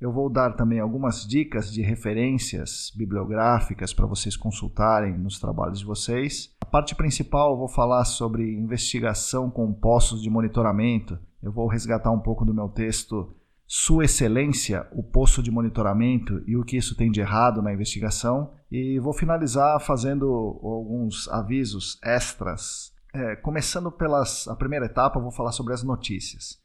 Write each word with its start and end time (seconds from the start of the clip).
Eu 0.00 0.12
vou 0.12 0.28
dar 0.28 0.54
também 0.54 0.80
algumas 0.80 1.26
dicas 1.26 1.72
de 1.72 1.80
referências 1.80 2.92
bibliográficas 2.96 3.92
para 3.92 4.06
vocês 4.06 4.36
consultarem 4.36 5.16
nos 5.16 5.38
trabalhos 5.38 5.80
de 5.80 5.84
vocês. 5.84 6.54
A 6.60 6.66
parte 6.66 6.94
principal 6.94 7.52
eu 7.52 7.58
vou 7.58 7.68
falar 7.68 8.04
sobre 8.04 8.56
investigação 8.56 9.50
com 9.50 9.72
postos 9.72 10.20
de 10.20 10.28
monitoramento. 10.28 11.18
Eu 11.42 11.52
vou 11.52 11.68
resgatar 11.68 12.10
um 12.10 12.20
pouco 12.20 12.44
do 12.44 12.52
meu 12.52 12.68
texto 12.68 13.34
sua 13.66 14.04
Excelência, 14.04 14.86
o 14.92 15.02
posto 15.02 15.42
de 15.42 15.50
monitoramento 15.50 16.42
e 16.46 16.56
o 16.56 16.64
que 16.64 16.76
isso 16.76 16.96
tem 16.96 17.10
de 17.10 17.20
errado 17.20 17.62
na 17.62 17.72
investigação. 17.72 18.52
E 18.70 18.98
vou 18.98 19.12
finalizar 19.12 19.80
fazendo 19.80 20.26
alguns 20.62 21.28
avisos 21.28 21.98
extras. 22.02 22.92
É, 23.12 23.36
começando 23.36 23.90
pela 23.90 24.24
primeira 24.58 24.86
etapa, 24.86 25.20
vou 25.20 25.30
falar 25.30 25.52
sobre 25.52 25.72
as 25.72 25.82
notícias. 25.82 26.62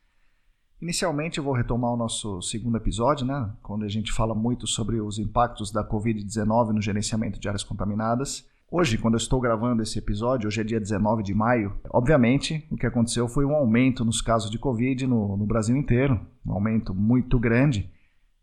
Inicialmente, 0.81 1.38
eu 1.38 1.43
vou 1.43 1.54
retomar 1.54 1.92
o 1.92 1.98
nosso 1.98 2.42
segundo 2.42 2.77
episódio, 2.77 3.26
né, 3.26 3.54
quando 3.61 3.83
a 3.83 3.89
gente 3.89 4.14
fala 4.14 4.33
muito 4.33 4.65
sobre 4.65 5.02
os 5.02 5.20
impactos 5.20 5.71
da 5.71 5.83
Covid-19 5.83 6.70
no 6.70 6.82
gerenciamento 6.82 7.39
de 7.39 7.48
áreas 7.49 7.64
contaminadas. 7.64 8.48
Hoje, 8.72 9.00
quando 9.00 9.16
eu 9.16 9.20
estou 9.20 9.42
gravando 9.42 9.82
esse 9.82 9.98
episódio, 9.98 10.48
hoje 10.48 10.62
é 10.62 10.64
dia 10.64 10.80
19 10.80 11.24
de 11.24 11.34
maio, 11.34 11.74
obviamente 11.90 12.68
o 12.70 12.78
que 12.78 12.86
aconteceu 12.86 13.28
foi 13.28 13.44
um 13.44 13.56
aumento 13.56 14.06
nos 14.06 14.22
casos 14.22 14.52
de 14.52 14.60
Covid 14.60 15.08
no, 15.08 15.36
no 15.36 15.48
Brasil 15.48 15.76
inteiro, 15.76 16.22
um 16.46 16.54
aumento 16.54 16.94
muito 16.94 17.40
grande. 17.40 17.92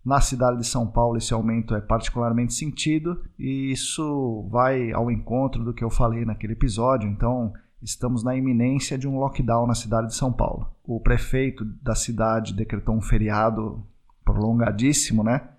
Na 0.05 0.21
cidade 0.21 0.59
de 0.59 0.67
São 0.67 0.85
Paulo, 0.85 1.17
esse 1.17 1.33
aumento 1.33 1.77
é 1.77 1.81
particularmente 1.81 2.55
sentido 2.55 3.23
e 3.39 3.71
isso 3.71 4.49
vai 4.51 4.91
ao 4.91 5.13
encontro 5.13 5.63
do 5.63 5.73
que 5.73 5.85
eu 5.85 5.91
falei 5.91 6.25
naquele 6.25 6.55
episódio. 6.55 7.09
Então, 7.09 7.53
estamos 7.81 8.25
na 8.25 8.35
iminência 8.35 8.99
de 8.99 9.07
um 9.07 9.21
lockdown 9.21 9.65
na 9.65 9.77
cidade 9.77 10.09
de 10.09 10.17
São 10.17 10.33
Paulo. 10.33 10.69
O 10.83 10.99
prefeito 10.99 11.65
da 11.65 11.95
cidade 11.95 12.53
decretou 12.53 12.97
um 12.97 13.01
feriado 13.01 13.87
prolongadíssimo, 14.25 15.23
né? 15.23 15.51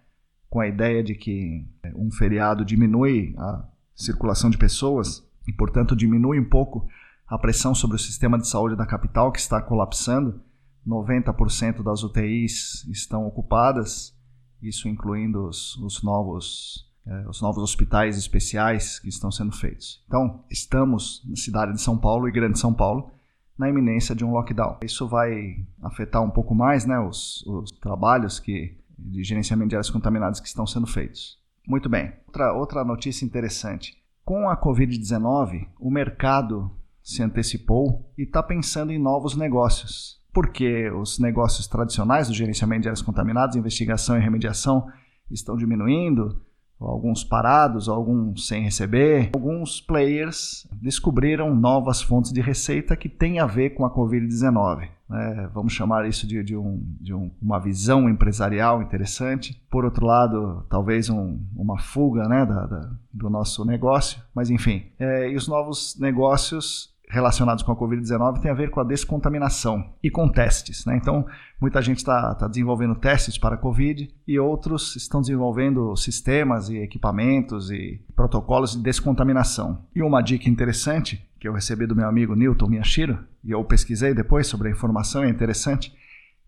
Com 0.49 0.59
a 0.59 0.67
ideia 0.67 1.01
de 1.01 1.15
que 1.15 1.65
um 1.95 2.11
feriado 2.11 2.65
diminui 2.65 3.33
a 3.37 3.63
circulação 3.97 4.49
de 4.49 4.57
pessoas 4.57 5.27
e, 5.47 5.51
portanto, 5.51 5.95
diminui 5.95 6.39
um 6.39 6.47
pouco 6.47 6.87
a 7.27 7.37
pressão 7.37 7.75
sobre 7.75 7.97
o 7.97 7.99
sistema 7.99 8.37
de 8.37 8.47
saúde 8.47 8.75
da 8.75 8.85
capital, 8.85 9.31
que 9.31 9.39
está 9.39 9.61
colapsando. 9.61 10.41
90% 10.87 11.83
das 11.83 12.03
UTIs 12.03 12.85
estão 12.87 13.27
ocupadas, 13.27 14.15
isso 14.61 14.87
incluindo 14.87 15.45
os, 15.45 15.75
os 15.77 16.01
novos, 16.01 16.89
eh, 17.05 17.25
os 17.27 17.41
novos 17.41 17.61
hospitais 17.61 18.17
especiais 18.17 18.97
que 18.99 19.09
estão 19.09 19.29
sendo 19.29 19.51
feitos. 19.51 20.01
Então, 20.07 20.45
estamos 20.49 21.21
na 21.27 21.35
cidade 21.35 21.73
de 21.73 21.81
São 21.81 21.97
Paulo 21.97 22.29
e 22.29 22.31
Grande 22.31 22.57
São 22.57 22.73
Paulo 22.73 23.11
na 23.57 23.67
iminência 23.67 24.15
de 24.15 24.23
um 24.23 24.31
lockdown. 24.31 24.77
Isso 24.81 25.05
vai 25.07 25.65
afetar 25.81 26.21
um 26.23 26.29
pouco 26.29 26.55
mais 26.55 26.85
né, 26.85 26.97
os, 26.99 27.45
os 27.45 27.71
trabalhos 27.71 28.39
que, 28.39 28.77
de 28.97 29.23
gerenciamento 29.25 29.69
de 29.69 29.75
áreas 29.75 29.89
contaminadas 29.89 30.39
que 30.39 30.47
estão 30.47 30.65
sendo 30.65 30.87
feitos. 30.87 31.37
Muito 31.67 31.89
bem. 31.89 32.13
Outra, 32.25 32.53
outra 32.53 32.85
notícia 32.85 33.25
interessante. 33.25 33.97
Com 34.23 34.49
a 34.49 34.55
Covid-19, 34.55 35.67
o 35.77 35.91
mercado 35.91 36.71
se 37.03 37.21
antecipou 37.21 38.09
e 38.17 38.23
está 38.23 38.41
pensando 38.41 38.93
em 38.93 38.97
novos 38.97 39.35
negócios. 39.35 40.17
Porque 40.33 40.89
os 40.91 41.19
negócios 41.19 41.67
tradicionais 41.67 42.29
do 42.29 42.33
gerenciamento 42.33 42.83
de 42.83 42.87
áreas 42.87 43.01
contaminadas, 43.01 43.57
investigação 43.57 44.17
e 44.17 44.21
remediação 44.21 44.87
estão 45.29 45.57
diminuindo, 45.57 46.41
alguns 46.79 47.23
parados, 47.23 47.89
alguns 47.89 48.47
sem 48.47 48.63
receber. 48.63 49.31
Alguns 49.33 49.81
players 49.81 50.65
descobriram 50.81 51.53
novas 51.53 52.01
fontes 52.01 52.31
de 52.31 52.39
receita 52.39 52.95
que 52.95 53.09
têm 53.09 53.39
a 53.39 53.45
ver 53.45 53.71
com 53.71 53.85
a 53.85 53.93
Covid-19. 53.93 54.89
Né? 55.09 55.49
Vamos 55.53 55.73
chamar 55.73 56.07
isso 56.07 56.27
de, 56.27 56.43
de, 56.43 56.55
um, 56.55 56.83
de 56.99 57.13
um, 57.13 57.31
uma 57.41 57.59
visão 57.59 58.09
empresarial 58.09 58.81
interessante. 58.81 59.61
Por 59.69 59.85
outro 59.85 60.05
lado, 60.05 60.65
talvez 60.69 61.09
um, 61.09 61.39
uma 61.55 61.79
fuga 61.79 62.27
né, 62.27 62.45
da, 62.45 62.65
da, 62.65 62.91
do 63.13 63.29
nosso 63.29 63.63
negócio, 63.65 64.21
mas 64.33 64.49
enfim. 64.49 64.85
É, 64.99 65.29
e 65.29 65.35
os 65.35 65.47
novos 65.47 65.97
negócios 65.99 66.95
relacionados 67.09 67.63
com 67.63 67.71
a 67.71 67.75
Covid-19 67.75 68.41
tem 68.41 68.51
a 68.51 68.53
ver 68.53 68.69
com 68.69 68.81
a 68.81 68.83
descontaminação 68.83 69.93
e 70.03 70.09
com 70.09 70.27
testes. 70.27 70.85
Né? 70.85 70.97
Então, 70.97 71.25
muita 71.59 71.81
gente 71.81 71.97
está 71.97 72.35
tá 72.35 72.47
desenvolvendo 72.47 72.95
testes 72.95 73.37
para 73.37 73.55
a 73.55 73.57
Covid 73.57 74.13
e 74.27 74.37
outros 74.37 74.95
estão 74.95 75.21
desenvolvendo 75.21 75.95
sistemas 75.95 76.69
e 76.69 76.77
equipamentos 76.77 77.71
e 77.71 78.01
protocolos 78.15 78.75
de 78.75 78.83
descontaminação. 78.83 79.85
E 79.95 80.01
uma 80.01 80.21
dica 80.21 80.49
interessante 80.49 81.25
que 81.47 81.49
eu 81.49 81.53
recebi 81.53 81.87
do 81.87 81.95
meu 81.95 82.09
amigo 82.09 82.35
Newton 82.35 82.67
Miyashiro, 82.67 83.19
e 83.41 83.51
eu 83.51 83.63
pesquisei 83.63 84.13
depois 84.13 84.47
sobre 84.47 84.67
a 84.67 84.71
informação, 84.71 85.23
é 85.23 85.29
interessante, 85.29 85.95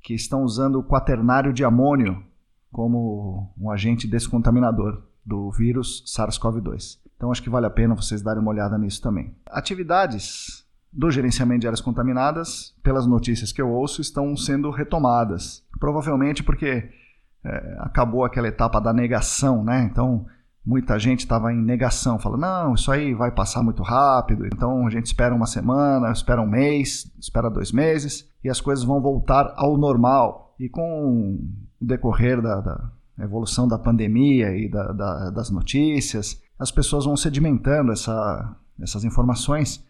que 0.02 0.14
estão 0.14 0.44
usando 0.44 0.78
o 0.78 0.84
quaternário 0.84 1.54
de 1.54 1.64
amônio 1.64 2.22
como 2.70 3.54
um 3.58 3.72
agente 3.72 4.06
descontaminador 4.06 5.02
do 5.26 5.50
vírus 5.52 6.04
SARS-CoV-2. 6.06 7.00
Então 7.16 7.32
acho 7.32 7.42
que 7.42 7.50
vale 7.50 7.66
a 7.66 7.70
pena 7.70 7.96
vocês 7.96 8.22
darem 8.22 8.42
uma 8.42 8.52
olhada 8.52 8.78
nisso 8.78 9.02
também. 9.02 9.34
Atividades 9.50 10.66
do 10.92 11.10
gerenciamento 11.10 11.62
de 11.62 11.68
áreas 11.68 11.82
contaminadas, 11.82 12.76
pelas 12.84 13.08
notícias 13.08 13.54
que 13.54 13.62
eu 13.62 13.70
ouço, 13.70 14.02
estão 14.02 14.36
sendo 14.36 14.70
retomadas. 14.70 15.64
Provavelmente 15.80 16.44
porque 16.44 16.90
é, 17.46 17.78
acabou 17.80 18.26
aquela 18.26 18.50
etapa 18.50 18.82
da 18.82 18.92
negação, 18.92 19.64
né? 19.64 19.88
Então 19.90 20.26
muita 20.66 21.00
gente 21.00 21.20
estava 21.20 21.52
em 21.54 21.62
negação, 21.62 22.20
falando, 22.20 22.42
não, 22.42 22.74
isso 22.76 22.92
aí 22.92 23.14
vai 23.14 23.32
passar 23.32 23.64
muito 23.64 23.82
rápido, 23.82 24.46
então 24.46 24.86
a 24.86 24.90
gente 24.90 25.08
espera 25.08 25.34
uma 25.34 25.48
semana, 25.48 26.12
espera 26.12 26.42
um 26.42 26.48
mês, 26.48 27.12
espera 27.20 27.50
dois 27.50 27.72
meses, 27.72 28.30
e 28.44 28.50
as 28.50 28.62
coisas 28.62 28.84
vão 28.84 29.02
voltar 29.02 29.54
ao 29.56 29.78
normal. 29.78 30.56
E 30.60 30.68
com 30.70 31.40
o 31.82 31.86
decorrer 31.86 32.42
da, 32.42 32.60
da 32.60 32.92
evolução 33.20 33.68
da 33.68 33.80
pandemia 33.80 34.56
e 34.56 34.70
da, 34.70 34.92
da, 34.92 35.30
das 35.30 35.50
notícias, 35.50 36.42
as 36.58 36.72
pessoas 36.72 37.06
vão 37.06 37.16
sedimentando 37.16 37.92
essa, 37.92 38.56
essas 38.82 39.04
informações 39.04 39.84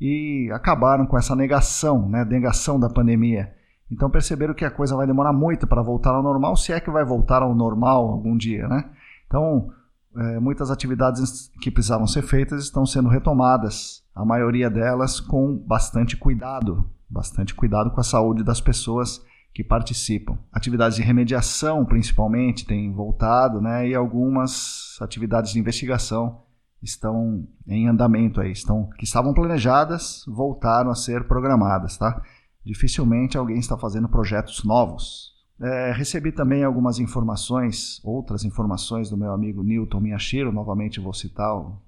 e 0.00 0.50
acabaram 0.52 1.06
com 1.06 1.16
essa 1.16 1.34
negação, 1.34 2.08
né, 2.08 2.24
negação 2.24 2.78
da 2.78 2.90
pandemia. 2.90 3.52
Então 3.90 4.10
perceberam 4.10 4.52
que 4.52 4.64
a 4.64 4.70
coisa 4.70 4.96
vai 4.96 5.06
demorar 5.06 5.32
muito 5.32 5.66
para 5.66 5.80
voltar 5.80 6.10
ao 6.10 6.22
normal, 6.22 6.56
se 6.56 6.72
é 6.72 6.80
que 6.80 6.90
vai 6.90 7.04
voltar 7.04 7.42
ao 7.42 7.54
normal 7.54 8.10
algum 8.10 8.36
dia, 8.36 8.66
né? 8.66 8.84
Então 9.26 9.70
é, 10.18 10.40
muitas 10.40 10.70
atividades 10.70 11.50
que 11.60 11.70
precisavam 11.70 12.06
ser 12.06 12.22
feitas 12.22 12.64
estão 12.64 12.86
sendo 12.86 13.08
retomadas, 13.08 14.02
a 14.14 14.24
maioria 14.24 14.70
delas 14.70 15.20
com 15.20 15.56
bastante 15.56 16.16
cuidado, 16.16 16.88
bastante 17.08 17.54
cuidado 17.54 17.90
com 17.90 18.00
a 18.00 18.04
saúde 18.04 18.42
das 18.42 18.60
pessoas 18.60 19.22
que 19.54 19.64
participam. 19.64 20.38
Atividades 20.52 20.96
de 20.96 21.02
remediação, 21.02 21.84
principalmente, 21.84 22.66
têm 22.66 22.92
voltado, 22.92 23.60
né, 23.60 23.88
e 23.88 23.94
algumas 23.94 24.96
atividades 25.00 25.52
de 25.52 25.58
investigação 25.58 26.42
estão 26.82 27.46
em 27.66 27.88
andamento 27.88 28.40
aí, 28.40 28.52
estão 28.52 28.88
que 28.98 29.04
estavam 29.04 29.32
planejadas, 29.32 30.24
voltaram 30.26 30.90
a 30.90 30.94
ser 30.94 31.26
programadas, 31.26 31.96
tá? 31.96 32.22
dificilmente 32.66 33.38
alguém 33.38 33.58
está 33.58 33.78
fazendo 33.78 34.08
projetos 34.08 34.64
novos. 34.64 35.35
É, 35.58 35.90
recebi 35.92 36.32
também 36.32 36.62
algumas 36.62 36.98
informações, 36.98 38.00
outras 38.04 38.44
informações 38.44 39.08
do 39.08 39.16
meu 39.16 39.32
amigo 39.32 39.62
Newton 39.62 40.00
Miyashiro, 40.00 40.52
novamente 40.52 41.00
vou 41.00 41.14
citar 41.14 41.56
o, 41.56 41.80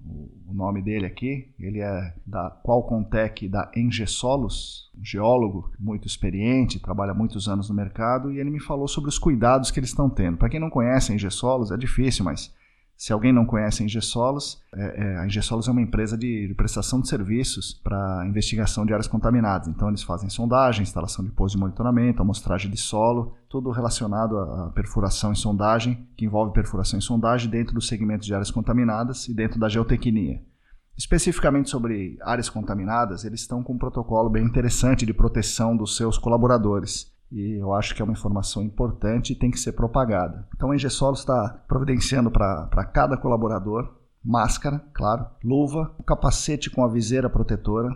o 0.47 0.53
nome 0.53 0.81
dele 0.81 1.05
aqui. 1.05 1.53
Ele 1.59 1.79
é 1.79 2.13
da 2.25 2.49
Qualcomm-Tech 2.65 3.47
da 3.47 3.71
Engesolos, 3.75 4.91
um 4.99 5.05
geólogo 5.05 5.71
muito 5.79 6.07
experiente, 6.07 6.79
trabalha 6.79 7.13
muitos 7.13 7.47
anos 7.47 7.69
no 7.69 7.75
mercado, 7.75 8.31
e 8.31 8.39
ele 8.39 8.49
me 8.49 8.59
falou 8.59 8.87
sobre 8.87 9.09
os 9.09 9.19
cuidados 9.19 9.69
que 9.69 9.79
eles 9.79 9.91
estão 9.91 10.09
tendo. 10.09 10.37
Para 10.37 10.49
quem 10.49 10.59
não 10.59 10.69
conhece 10.69 11.11
a 11.11 11.15
Engesolos, 11.15 11.71
é 11.71 11.77
difícil, 11.77 12.25
mas 12.25 12.51
se 12.99 13.13
alguém 13.13 13.31
não 13.31 13.45
conhece 13.45 13.81
a 13.81 13.85
Ingessolos, 13.85 14.61
é, 14.75 14.81
é, 14.81 15.17
a 15.19 15.25
Ingessolos 15.25 15.69
é 15.69 15.71
uma 15.71 15.81
empresa 15.81 16.17
de, 16.17 16.49
de 16.49 16.53
prestação 16.53 16.99
de 16.99 17.07
serviços 17.07 17.79
para 17.81 18.25
investigação 18.27 18.85
de 18.85 18.91
áreas 18.91 19.07
contaminadas. 19.07 19.69
Então, 19.69 19.87
eles 19.87 20.03
fazem 20.03 20.29
sondagem, 20.29 20.83
instalação 20.83 21.23
de 21.23 21.31
postos 21.31 21.53
de 21.53 21.59
monitoramento, 21.59 22.21
amostragem 22.21 22.69
de 22.69 22.75
solo, 22.75 23.37
tudo 23.47 23.71
relacionado 23.71 24.37
à 24.37 24.69
perfuração 24.75 25.31
e 25.31 25.35
sondagem, 25.37 26.05
que 26.17 26.25
envolve 26.25 26.51
perfuração 26.51 26.99
e 26.99 27.01
sondagem 27.01 27.49
dentro 27.49 27.73
do 27.73 27.81
segmento 27.81 28.25
de 28.25 28.33
áreas 28.33 28.51
contaminadas 28.51 29.29
e 29.29 29.33
dentro 29.33 29.57
da 29.57 29.69
geotecnia. 29.69 30.41
Especificamente 30.97 31.69
sobre 31.69 32.17
áreas 32.21 32.49
contaminadas, 32.49 33.23
eles 33.23 33.39
estão 33.39 33.63
com 33.63 33.75
um 33.75 33.77
protocolo 33.77 34.29
bem 34.29 34.43
interessante 34.43 35.05
de 35.05 35.13
proteção 35.13 35.77
dos 35.77 35.95
seus 35.95 36.17
colaboradores 36.17 37.17
e 37.31 37.53
eu 37.59 37.73
acho 37.73 37.95
que 37.95 38.01
é 38.01 38.05
uma 38.05 38.13
informação 38.13 38.63
importante 38.63 39.33
e 39.33 39.35
tem 39.35 39.51
que 39.51 39.59
ser 39.59 39.73
propagada. 39.73 40.47
Então 40.55 40.71
a 40.71 40.75
Engesolo 40.75 41.13
está 41.13 41.63
providenciando 41.67 42.31
para 42.31 42.85
cada 42.85 43.17
colaborador 43.17 43.99
máscara, 44.23 44.83
claro, 44.93 45.25
luva, 45.43 45.95
capacete 46.05 46.69
com 46.69 46.83
a 46.83 46.87
viseira 46.87 47.29
protetora. 47.29 47.95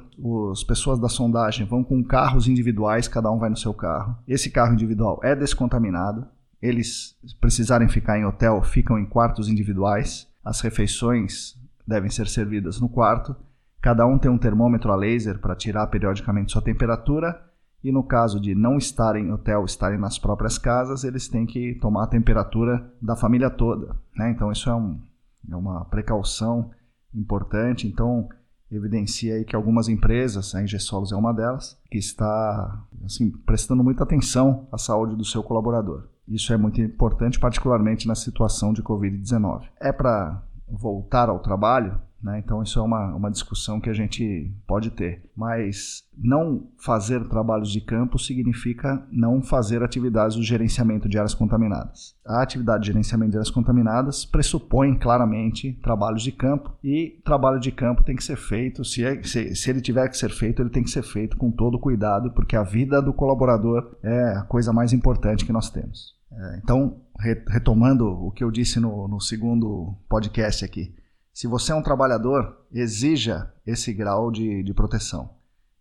As 0.52 0.64
pessoas 0.64 1.00
da 1.00 1.10
sondagem 1.10 1.66
vão 1.66 1.84
com 1.84 2.04
carros 2.04 2.48
individuais, 2.48 3.08
cada 3.08 3.32
um 3.32 3.38
vai 3.38 3.50
no 3.50 3.58
seu 3.58 3.74
carro. 3.74 4.18
Esse 4.28 4.50
carro 4.50 4.74
individual 4.74 5.20
é 5.24 5.36
descontaminado. 5.36 6.26
Eles 6.62 7.18
precisarem 7.42 7.90
ficar 7.90 8.18
em 8.18 8.26
hotel, 8.26 8.62
ficam 8.64 8.98
em 8.98 9.06
quartos 9.06 9.50
individuais. 9.50 10.28
As 10.44 10.62
refeições 10.62 11.56
devem 11.86 12.10
ser 12.10 12.28
servidas 12.28 12.80
no 12.80 12.88
quarto. 12.88 13.36
Cada 13.82 14.06
um 14.06 14.18
tem 14.18 14.32
um 14.32 14.38
termômetro 14.38 14.92
a 14.92 14.96
laser 14.96 15.40
para 15.40 15.58
tirar 15.58 15.88
periodicamente 15.88 16.54
sua 16.54 16.62
temperatura 16.62 17.53
e 17.84 17.92
no 17.92 18.04
caso 18.04 18.40
de 18.40 18.56
não 18.56 18.78
estarem 18.78 19.26
em 19.26 19.32
hotel, 19.32 19.66
estarem 19.66 20.00
nas 20.00 20.18
próprias 20.18 20.58
casas, 20.58 21.04
eles 21.04 21.28
têm 21.28 21.46
que 21.46 21.76
tomar 21.76 22.06
a 22.06 22.08
temperatura 22.08 22.90
da 23.02 23.16
família 23.16 23.50
toda. 23.50 23.96
Né? 24.16 24.32
Então 24.32 24.52
isso 24.52 24.70
é, 24.70 24.76
um, 24.76 25.02
é 25.50 25.56
uma 25.56 25.84
precaução 25.86 26.72
importante. 27.14 27.86
Então 27.88 28.30
evidencia 28.72 29.36
aí 29.36 29.44
que 29.44 29.56
algumas 29.56 29.90
empresas, 29.90 30.56
a 30.56 30.64
Ingessolos 30.64 31.12
é 31.12 31.16
uma 31.16 31.34
delas, 31.34 31.78
que 31.92 31.98
está 31.98 32.86
assim, 33.04 33.30
prestando 33.30 33.84
muita 33.84 34.04
atenção 34.04 34.68
à 34.72 34.78
saúde 34.78 35.16
do 35.16 35.26
seu 35.26 35.44
colaborador. 35.44 36.08
Isso 36.28 36.54
é 36.54 36.58
muito 36.58 36.82
importante, 36.82 37.38
particularmente 37.38 38.08
na 38.08 38.16
situação 38.16 38.72
de 38.72 38.82
Covid-19. 38.82 39.64
É 39.80 39.92
para 39.92 40.42
voltar 40.68 41.28
ao 41.28 41.40
trabalho, 41.40 42.00
né? 42.24 42.40
Então, 42.40 42.64
isso 42.64 42.80
é 42.80 42.82
uma, 42.82 43.14
uma 43.14 43.30
discussão 43.30 43.82
que 43.82 43.90
a 43.90 43.94
gente 43.94 44.50
pode 44.66 44.92
ter. 44.92 45.22
Mas 45.36 46.04
não 46.18 46.70
fazer 46.78 47.28
trabalhos 47.28 47.70
de 47.70 47.82
campo 47.82 48.18
significa 48.18 49.06
não 49.12 49.42
fazer 49.42 49.84
atividades 49.84 50.38
do 50.38 50.44
gerenciamento 50.44 51.10
de 51.10 51.18
áreas 51.18 51.34
contaminadas. 51.34 52.16
A 52.26 52.42
atividade 52.42 52.84
de 52.84 52.88
gerenciamento 52.88 53.32
de 53.32 53.38
áreas 53.38 53.50
contaminadas 53.50 54.24
pressupõe 54.26 54.98
claramente 54.98 55.74
trabalhos 55.84 56.24
de 56.24 56.32
campo 56.32 56.72
e 56.82 57.20
trabalho 57.26 57.60
de 57.60 57.72
campo 57.72 58.04
tem 58.04 58.16
que 58.16 58.24
ser 58.24 58.38
feito, 58.38 58.86
se, 58.86 59.04
é, 59.04 59.22
se, 59.24 59.54
se 59.54 59.70
ele 59.70 59.82
tiver 59.82 60.08
que 60.08 60.18
ser 60.18 60.30
feito, 60.30 60.62
ele 60.62 60.70
tem 60.70 60.84
que 60.84 60.92
ser 60.92 61.04
feito 61.04 61.36
com 61.36 61.52
todo 61.52 61.78
cuidado, 61.78 62.32
porque 62.32 62.56
a 62.56 62.64
vida 62.64 63.02
do 63.02 63.14
colaborador 63.14 63.98
é 64.02 64.38
a 64.38 64.44
coisa 64.44 64.72
mais 64.72 64.94
importante 64.94 65.46
que 65.46 65.52
nós 65.52 65.70
temos. 65.70 66.16
É, 66.32 66.60
então, 66.64 67.02
retomando 67.50 68.08
o 68.08 68.32
que 68.32 68.44
eu 68.44 68.50
disse 68.50 68.80
no, 68.80 69.08
no 69.08 69.20
segundo 69.20 69.94
podcast 70.08 70.64
aqui, 70.64 70.96
se 71.34 71.48
você 71.48 71.72
é 71.72 71.76
um 71.76 71.82
trabalhador, 71.82 72.56
exija 72.72 73.52
esse 73.66 73.92
grau 73.92 74.32
de, 74.32 74.62
de 74.62 74.74
proteção. 74.74 75.32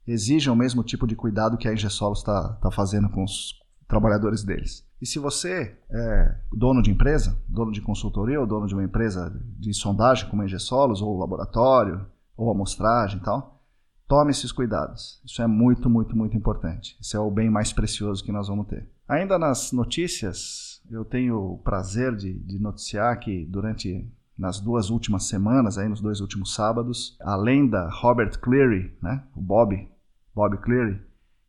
Exija 0.06 0.50
o 0.50 0.56
mesmo 0.56 0.82
tipo 0.82 1.06
de 1.06 1.14
cuidado 1.14 1.58
que 1.58 1.68
a 1.68 1.72
Ingessolos 1.72 2.20
está 2.20 2.54
tá 2.54 2.70
fazendo 2.70 3.10
com 3.10 3.22
os 3.22 3.60
trabalhadores 3.86 4.42
deles. 4.42 4.84
E 5.00 5.06
se 5.06 5.18
você 5.18 5.76
é 5.90 6.36
dono 6.50 6.80
de 6.80 6.90
empresa, 6.90 7.38
dono 7.46 7.70
de 7.70 7.82
consultoria 7.82 8.40
ou 8.40 8.46
dono 8.46 8.66
de 8.66 8.74
uma 8.74 8.82
empresa 8.82 9.30
de 9.58 9.74
sondagem 9.74 10.28
como 10.30 10.40
a 10.40 10.46
Ingessolos, 10.46 11.02
ou 11.02 11.18
laboratório, 11.18 12.06
ou 12.34 12.50
amostragem 12.50 13.18
e 13.18 13.22
tal, 13.22 13.62
tome 14.08 14.30
esses 14.30 14.52
cuidados. 14.52 15.20
Isso 15.22 15.42
é 15.42 15.46
muito, 15.46 15.90
muito, 15.90 16.16
muito 16.16 16.36
importante. 16.36 16.96
Isso 16.98 17.14
é 17.14 17.20
o 17.20 17.30
bem 17.30 17.50
mais 17.50 17.74
precioso 17.74 18.24
que 18.24 18.32
nós 18.32 18.48
vamos 18.48 18.68
ter. 18.68 18.88
Ainda 19.06 19.38
nas 19.38 19.70
notícias, 19.70 20.80
eu 20.90 21.04
tenho 21.04 21.36
o 21.36 21.58
prazer 21.58 22.16
de, 22.16 22.32
de 22.32 22.58
noticiar 22.58 23.18
que 23.20 23.44
durante 23.44 24.10
nas 24.36 24.60
duas 24.60 24.90
últimas 24.90 25.24
semanas, 25.24 25.78
aí 25.78 25.88
nos 25.88 26.00
dois 26.00 26.20
últimos 26.20 26.54
sábados, 26.54 27.16
além 27.20 27.68
da 27.68 27.88
Robert 27.90 28.38
Cleary, 28.40 28.96
né, 29.02 29.24
o 29.36 29.40
Bob, 29.40 29.88
Bob 30.34 30.56
Cleary, 30.58 31.00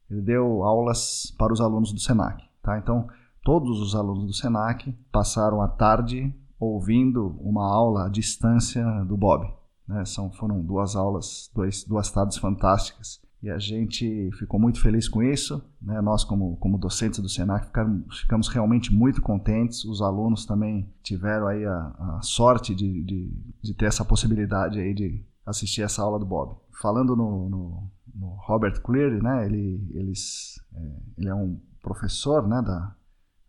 ele 0.09 0.21
deu 0.21 0.63
aulas 0.63 1.33
para 1.38 1.53
os 1.53 1.62
alunos 1.62 1.91
do 1.91 2.00
Senac. 2.00 2.44
Tá? 2.62 2.77
Então, 2.77 3.07
todos 3.44 3.80
os 3.80 3.95
alunos 3.95 4.25
do 4.25 4.33
Senac 4.33 4.91
passaram 5.12 5.62
a 5.62 5.68
tarde 5.68 6.33
ouvindo 6.59 7.35
uma 7.39 7.65
aula 7.65 8.06
à 8.06 8.09
distância 8.09 8.83
do 9.06 9.18
Bob. 9.18 9.51
Né? 9.88 10.06
São, 10.06 10.31
foram 10.31 10.62
duas 10.62 10.95
aulas, 10.95 11.50
dois, 11.53 11.83
duas 11.83 12.12
tardes 12.12 12.38
fantásticas 12.38 13.21
e 13.44 13.50
a 13.50 13.60
gente 13.60 14.31
ficou 14.40 14.57
muito 14.57 14.80
feliz 14.81 15.10
com 15.10 15.22
isso. 15.22 15.62
Né? 15.81 16.00
Nós, 16.00 16.24
como, 16.24 16.56
como 16.56 16.78
docentes 16.78 17.19
do 17.19 17.28
Senac, 17.28 17.66
ficamos, 17.66 18.22
ficamos 18.22 18.48
realmente 18.48 18.92
muito 18.94 19.22
contentes. 19.22 19.84
Os 19.84 20.01
alunos 20.01 20.45
também 20.45 20.90
tiveram 21.04 21.48
aí 21.48 21.66
a, 21.66 21.94
a 22.18 22.22
sorte 22.22 22.74
de, 22.74 23.04
de, 23.04 23.34
de, 23.62 23.74
ter 23.74 23.88
essa 23.88 24.06
possibilidade 24.06 24.80
aí 24.80 24.94
de 24.94 25.22
assistir 25.45 25.81
essa 25.81 26.01
aula 26.01 26.18
do 26.18 26.25
Bob. 26.25 26.56
Falando 26.81 27.18
no, 27.18 27.50
no, 27.50 27.92
no 28.16 28.28
Robert 28.45 28.81
Cleary, 28.81 29.21
né? 29.21 29.45
ele, 29.45 29.92
eles, 29.94 30.57
é, 30.73 30.95
ele 31.18 31.28
é 31.28 31.35
um 31.35 31.59
professor 31.81 32.47
né? 32.47 32.62
da, 32.62 32.95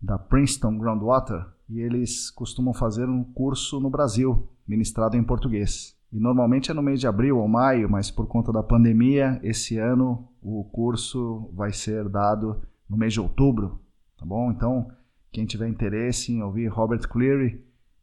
da 0.02 0.18
Princeton 0.18 0.76
Groundwater 0.76 1.46
e 1.68 1.78
eles 1.78 2.32
costumam 2.32 2.74
fazer 2.74 3.08
um 3.08 3.22
curso 3.22 3.78
no 3.78 3.90
Brasil, 3.90 4.48
ministrado 4.66 5.16
em 5.16 5.22
português. 5.22 5.93
E 6.14 6.20
normalmente 6.20 6.70
é 6.70 6.74
no 6.74 6.80
mês 6.80 7.00
de 7.00 7.08
abril 7.08 7.38
ou 7.38 7.48
maio, 7.48 7.90
mas 7.90 8.08
por 8.08 8.28
conta 8.28 8.52
da 8.52 8.62
pandemia, 8.62 9.40
esse 9.42 9.78
ano 9.78 10.28
o 10.40 10.62
curso 10.62 11.50
vai 11.52 11.72
ser 11.72 12.08
dado 12.08 12.62
no 12.88 12.96
mês 12.96 13.12
de 13.12 13.20
outubro, 13.20 13.80
tá 14.16 14.24
bom? 14.24 14.52
Então, 14.52 14.88
quem 15.32 15.44
tiver 15.44 15.66
interesse 15.66 16.32
em 16.32 16.40
ouvir 16.40 16.68
Robert 16.68 17.08
Cleary 17.08 17.60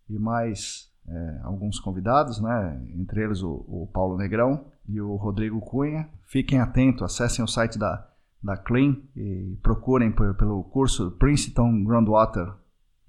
e 0.10 0.20
mais 0.20 0.92
é, 1.08 1.40
alguns 1.44 1.80
convidados, 1.80 2.42
né? 2.42 2.86
entre 2.94 3.24
eles 3.24 3.42
o, 3.42 3.64
o, 3.66 3.90
Paulo 3.94 4.18
Negrão 4.18 4.66
e 4.90 5.00
o 5.00 5.16
Rodrigo 5.16 5.62
Cunha, 5.62 6.10
fiquem 6.26 6.60
atentos, 6.60 7.04
acessem 7.04 7.46
o 7.46 7.48
site 7.48 7.80
da, 7.80 8.10
da 8.44 8.58
Clean 8.58 8.98
e 9.16 9.58
procurem 9.64 10.12
por, 10.12 10.36
pelo 10.36 10.66
curso 10.66 11.12
Princeton 11.12 11.82
Groundwater 11.86 12.52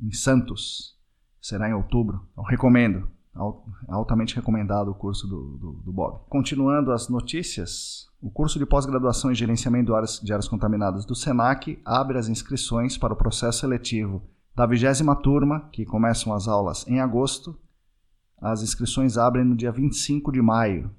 em 0.01 0.13
Santos. 0.13 0.97
Será 1.41 1.69
em 1.69 1.75
outubro. 1.75 2.25
Então, 2.31 2.45
recomendo 2.45 3.11
altamente 3.89 4.37
recomendado 4.37 4.91
o 4.91 4.95
curso 4.95 5.27
do, 5.27 5.57
do, 5.57 5.73
do, 5.85 5.93
Bob. 5.93 6.21
Continuando 6.29 6.93
as 6.93 7.09
notícias, 7.09 8.07
o 8.21 8.31
curso 8.31 8.59
de 8.59 8.67
pós-graduação 8.67 9.31
em 9.31 9.35
gerenciamento 9.35 9.93
de 10.23 10.33
áreas, 10.33 10.49
contaminadas 10.49 11.05
do 11.05 11.15
SENAC 11.15 11.81
abre 11.85 12.19
as 12.19 12.29
inscrições 12.29 12.99
para 12.99 13.15
o 13.15 13.17
processo 13.17 13.61
seletivo 13.61 14.23
da 14.55 14.67
vigésima 14.67 15.17
turma, 15.17 15.69
que 15.73 15.85
começam 15.85 16.35
as 16.35 16.47
aulas 16.47 16.87
em 16.87 17.01
agosto. 17.01 17.59
As 18.41 18.63
inscrições 18.63 19.17
abrem 19.17 19.45
no 19.45 19.57
dia 19.57 19.73
25 19.73 20.31
de 20.31 20.43
maio. 20.43 20.91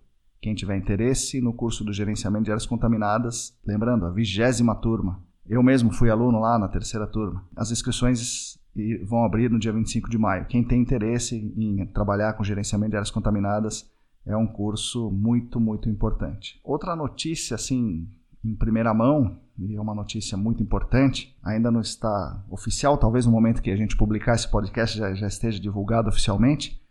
Quem 0.41 0.55
tiver 0.55 0.75
interesse 0.75 1.39
no 1.39 1.53
curso 1.53 1.83
do 1.83 1.93
gerenciamento 1.93 2.45
de 2.45 2.51
áreas 2.51 2.65
contaminadas, 2.65 3.55
lembrando, 3.65 4.05
a 4.05 4.09
vigésima 4.09 4.75
turma. 4.75 5.23
Eu 5.47 5.61
mesmo 5.61 5.91
fui 5.91 6.09
aluno 6.09 6.39
lá 6.39 6.57
na 6.57 6.67
terceira 6.67 7.05
turma. 7.05 7.45
As 7.55 7.69
inscrições 7.69 8.57
e 8.75 8.97
vão 9.05 9.23
abrir 9.23 9.49
no 9.49 9.59
dia 9.59 9.71
25 9.71 10.09
de 10.09 10.17
maio. 10.17 10.45
Quem 10.45 10.63
tem 10.63 10.81
interesse 10.81 11.35
em 11.35 11.85
trabalhar 11.87 12.33
com 12.33 12.43
gerenciamento 12.43 12.91
de 12.91 12.97
áreas 12.97 13.11
contaminadas 13.11 13.89
é 14.25 14.35
um 14.35 14.47
curso 14.47 15.11
muito, 15.11 15.59
muito 15.59 15.89
importante. 15.89 16.59
Outra 16.63 16.95
notícia, 16.95 17.55
assim, 17.55 18.07
em 18.43 18.55
primeira 18.55 18.93
mão, 18.93 19.39
e 19.59 19.75
é 19.75 19.81
uma 19.81 19.93
notícia 19.93 20.37
muito 20.37 20.63
importante, 20.63 21.37
ainda 21.43 21.69
não 21.69 21.81
está 21.81 22.43
oficial, 22.49 22.97
talvez 22.97 23.25
no 23.25 23.31
momento 23.31 23.61
que 23.61 23.69
a 23.69 23.75
gente 23.75 23.95
publicar 23.95 24.35
esse 24.35 24.49
podcast 24.49 24.97
já, 24.97 25.13
já 25.13 25.27
esteja 25.27 25.59
divulgado 25.59 26.09
oficialmente, 26.09 26.81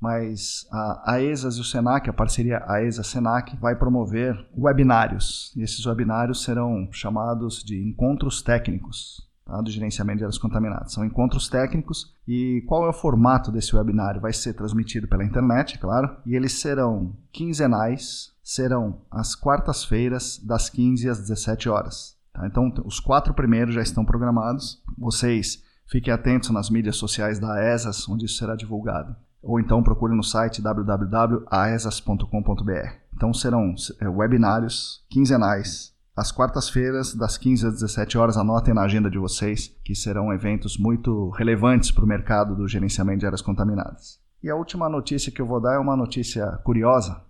mas 0.00 0.66
a, 0.72 1.14
a 1.14 1.22
ESAS 1.22 1.56
e 1.56 1.60
o 1.60 1.64
SENAC, 1.64 2.08
a 2.08 2.12
parceria 2.12 2.64
AESA-SENAC, 2.66 3.56
vai 3.58 3.76
promover 3.76 4.34
webinários. 4.56 5.54
E 5.54 5.62
esses 5.62 5.84
webinários 5.84 6.42
serão 6.42 6.88
chamados 6.90 7.62
de 7.62 7.86
encontros 7.86 8.40
técnicos 8.40 9.29
tá, 9.50 9.60
do 9.60 9.70
gerenciamento 9.70 10.18
de 10.18 10.24
áreas 10.24 10.38
contaminadas. 10.38 10.92
São 10.92 11.04
encontros 11.04 11.48
técnicos 11.48 12.14
e 12.26 12.64
qual 12.68 12.86
é 12.86 12.88
o 12.88 12.92
formato 12.92 13.50
desse 13.50 13.74
webinário? 13.74 14.20
Vai 14.20 14.32
ser 14.32 14.54
transmitido 14.54 15.08
pela 15.08 15.24
internet, 15.24 15.76
claro, 15.78 16.16
e 16.24 16.36
eles 16.36 16.60
serão 16.60 17.16
quinzenais, 17.32 18.32
serão 18.42 19.00
às 19.10 19.34
quartas-feiras, 19.34 20.38
das 20.38 20.70
15 20.70 21.08
às 21.08 21.18
17 21.18 21.68
horas. 21.68 22.16
Tá? 22.32 22.46
Então, 22.46 22.72
os 22.84 23.00
quatro 23.00 23.34
primeiros 23.34 23.74
já 23.74 23.82
estão 23.82 24.04
programados. 24.04 24.80
Vocês 24.96 25.64
fiquem 25.86 26.14
atentos 26.14 26.50
nas 26.50 26.70
mídias 26.70 26.94
sociais 26.96 27.40
da 27.40 27.74
ESAS, 27.74 28.08
onde 28.08 28.26
isso 28.26 28.36
será 28.36 28.54
divulgado. 28.54 29.16
Ou 29.42 29.58
então 29.58 29.82
procure 29.82 30.14
no 30.14 30.22
site 30.22 30.62
www.aesas.com.br. 30.62 32.88
Então 33.14 33.34
serão 33.34 33.74
é, 34.00 34.08
webinários 34.08 35.04
quinzenais 35.08 35.92
às 36.20 36.30
quartas-feiras, 36.30 37.14
das 37.14 37.38
15 37.38 37.66
às 37.66 37.72
17 37.72 38.18
horas, 38.18 38.36
anotem 38.36 38.74
na 38.74 38.82
agenda 38.82 39.10
de 39.10 39.18
vocês, 39.18 39.68
que 39.82 39.94
serão 39.94 40.32
eventos 40.34 40.76
muito 40.76 41.30
relevantes 41.30 41.90
para 41.90 42.04
o 42.04 42.06
mercado 42.06 42.54
do 42.54 42.68
gerenciamento 42.68 43.20
de 43.20 43.26
áreas 43.26 43.40
contaminadas. 43.40 44.20
E 44.42 44.50
a 44.50 44.54
última 44.54 44.86
notícia 44.86 45.32
que 45.32 45.40
eu 45.40 45.46
vou 45.46 45.58
dar 45.58 45.76
é 45.76 45.78
uma 45.78 45.96
notícia 45.96 46.46
curiosa. 46.62 47.22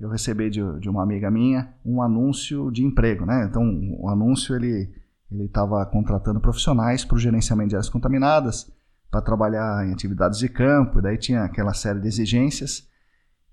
Eu 0.00 0.08
recebi 0.08 0.50
de, 0.50 0.60
de 0.80 0.88
uma 0.88 1.04
amiga 1.04 1.30
minha 1.30 1.72
um 1.86 2.02
anúncio 2.02 2.72
de 2.72 2.84
emprego, 2.84 3.24
né? 3.24 3.46
Então, 3.48 3.62
o 4.00 4.08
anúncio 4.08 4.56
ele 4.56 4.92
ele 5.30 5.44
estava 5.46 5.84
contratando 5.86 6.40
profissionais 6.40 7.04
para 7.04 7.16
o 7.16 7.18
gerenciamento 7.18 7.70
de 7.70 7.76
áreas 7.76 7.88
contaminadas, 7.88 8.70
para 9.10 9.22
trabalhar 9.22 9.86
em 9.86 9.92
atividades 9.92 10.38
de 10.38 10.48
campo, 10.48 10.98
e 10.98 11.02
daí 11.02 11.16
tinha 11.16 11.44
aquela 11.44 11.72
série 11.72 12.00
de 12.00 12.08
exigências. 12.08 12.88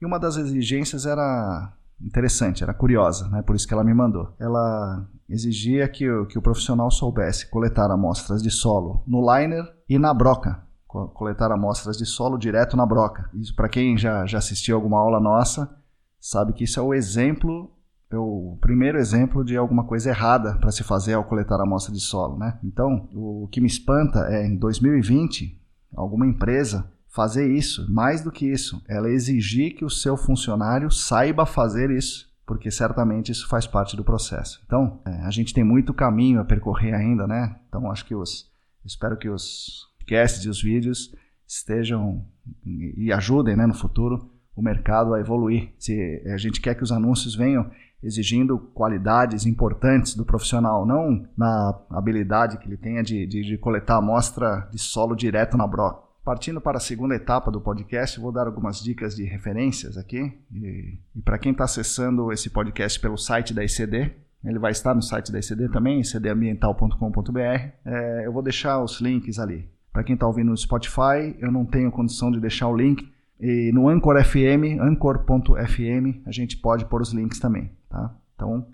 E 0.02 0.06
uma 0.06 0.20
das 0.20 0.38
exigências 0.38 1.06
era 1.06 1.74
interessante, 2.04 2.64
era 2.64 2.74
curiosa, 2.74 3.28
né? 3.30 3.42
por 3.42 3.56
isso 3.56 3.68
que 3.68 3.74
ela 3.74 3.84
me 3.84 3.94
mandou. 3.94 4.34
Ela 4.40 5.08
exigia 5.30 5.88
que 5.88 6.10
o, 6.10 6.26
que 6.26 6.38
o 6.38 6.42
profissional 6.42 6.92
soubesse 6.92 7.50
coletar 7.50 7.90
amostras 7.90 8.42
de 8.42 8.52
solo 8.52 9.04
no 9.08 9.22
liner 9.22 9.64
e 9.88 9.98
na 9.98 10.14
broca. 10.14 10.64
Coletar 10.88 11.52
amostras 11.52 11.98
de 11.98 12.06
solo 12.06 12.38
direto 12.38 12.76
na 12.76 12.86
broca. 12.86 13.30
Isso, 13.34 13.56
para 13.56 13.70
quem 13.70 13.98
já, 13.98 14.26
já 14.26 14.40
assistiu 14.40 14.76
alguma 14.76 15.00
aula 15.00 15.22
nossa, 15.22 15.74
sabe 16.20 16.52
que 16.52 16.66
isso 16.66 16.80
é 16.82 16.84
o 16.84 16.94
exemplo, 16.94 17.72
é 18.10 18.18
o 18.18 18.58
primeiro 18.60 18.98
exemplo 18.98 19.46
de 19.46 19.56
alguma 19.56 19.86
coisa 19.86 20.10
errada 20.10 20.58
para 20.60 20.70
se 20.70 20.84
fazer 20.84 21.14
ao 21.14 21.24
coletar 21.24 21.62
amostra 21.62 21.94
de 21.94 22.02
solo. 22.02 22.38
Né? 22.38 22.60
Então, 22.62 23.08
o 23.14 23.48
que 23.50 23.62
me 23.62 23.68
espanta 23.68 24.28
é 24.30 24.46
em 24.46 24.58
2020, 24.58 25.58
alguma 25.96 26.28
empresa 26.28 26.92
fazer 27.12 27.52
isso, 27.52 27.92
mais 27.92 28.22
do 28.22 28.32
que 28.32 28.46
isso, 28.46 28.82
ela 28.88 29.10
exigir 29.10 29.76
que 29.76 29.84
o 29.84 29.90
seu 29.90 30.16
funcionário 30.16 30.90
saiba 30.90 31.46
fazer 31.46 31.92
isso, 31.92 32.32
porque 32.46 32.72
certamente 32.72 33.32
isso 33.32 33.48
faz 33.48 33.68
parte 33.68 33.96
do 33.96 34.04
processo. 34.04 34.62
Então, 34.66 35.02
é, 35.06 35.12
a 35.24 35.30
gente 35.30 35.54
tem 35.54 35.64
muito 35.64 35.94
caminho 35.94 36.40
a 36.40 36.46
percorrer 36.46 36.94
ainda, 36.94 37.28
né? 37.28 37.60
Então, 37.68 37.92
acho 37.92 38.06
que 38.06 38.16
os 38.16 38.50
espero 38.84 39.18
que 39.18 39.30
os 39.30 39.92
podcasts 40.00 40.44
e 40.44 40.50
os 40.50 40.62
vídeos 40.62 41.14
estejam 41.48 42.26
e 42.66 43.12
ajudem, 43.12 43.56
né, 43.56 43.68
no 43.68 43.74
futuro 43.74 44.32
o 44.56 44.62
mercado 44.62 45.14
a 45.14 45.20
evoluir. 45.20 45.74
Se 45.78 46.24
a 46.26 46.38
gente 46.38 46.60
quer 46.60 46.76
que 46.76 46.84
os 46.84 46.92
anúncios 46.92 47.36
venham 47.36 47.70
exigindo 48.02 48.58
qualidades 48.58 49.46
importantes 49.46 50.16
do 50.16 50.26
profissional, 50.26 50.86
não 50.86 51.26
na 51.38 51.80
habilidade 51.90 52.58
que 52.58 52.68
ele 52.68 52.78
tenha 52.78 53.04
de, 53.04 53.26
de, 53.28 53.44
de 53.44 53.58
coletar 53.58 53.98
amostra 53.98 54.68
de 54.72 54.80
solo 54.80 55.16
direto 55.16 55.56
na 55.56 55.68
broca. 55.68 56.11
Partindo 56.24 56.62
para 56.62 56.78
a 56.78 56.82
segunda 56.82 57.16
etapa 57.16 57.50
do 57.50 57.60
podcast, 57.60 58.20
vou 58.20 58.32
dar 58.32 58.46
algumas 58.46 58.80
dicas 58.80 59.16
de 59.16 59.24
referências 59.24 59.98
aqui. 59.98 60.32
E, 60.54 61.00
e 61.16 61.22
para 61.22 61.40
quem 61.40 61.52
está 61.52 61.64
acessando 61.64 62.32
esse 62.32 62.50
podcast 62.50 63.00
pelo 63.00 63.18
site 63.18 63.54
da 63.54 63.64
ICD, 63.64 64.12
ele 64.44 64.60
vai 64.60 64.72
estar 64.72 64.94
no 64.94 65.02
site 65.02 65.32
da 65.32 65.40
ICD 65.40 65.70
também, 65.70 66.02
icdambiental.com.br. 66.02 67.40
É, 67.86 68.26
eu 68.26 68.32
vou 68.32 68.44
deixar 68.44 68.84
os 68.84 69.02
links 69.02 69.40
ali. 69.40 69.68
Para 69.92 70.04
quem 70.04 70.14
está 70.14 70.28
ouvindo 70.28 70.50
no 70.50 70.58
Spotify, 70.58 71.36
eu 71.40 71.52
não 71.52 71.66
tenho 71.66 71.92
condição 71.92 72.32
de 72.32 72.40
deixar 72.40 72.68
o 72.68 72.76
link. 72.76 73.12
E 73.40 73.72
no 73.74 73.90
Anchor 73.90 74.24
FM, 74.24 74.80
anchor.fm, 74.80 76.22
a 76.26 76.32
gente 76.32 76.58
pode 76.58 76.86
pôr 76.86 77.02
os 77.02 77.12
links 77.12 77.40
também. 77.40 77.72
Tá? 77.90 78.16
Então, 78.36 78.68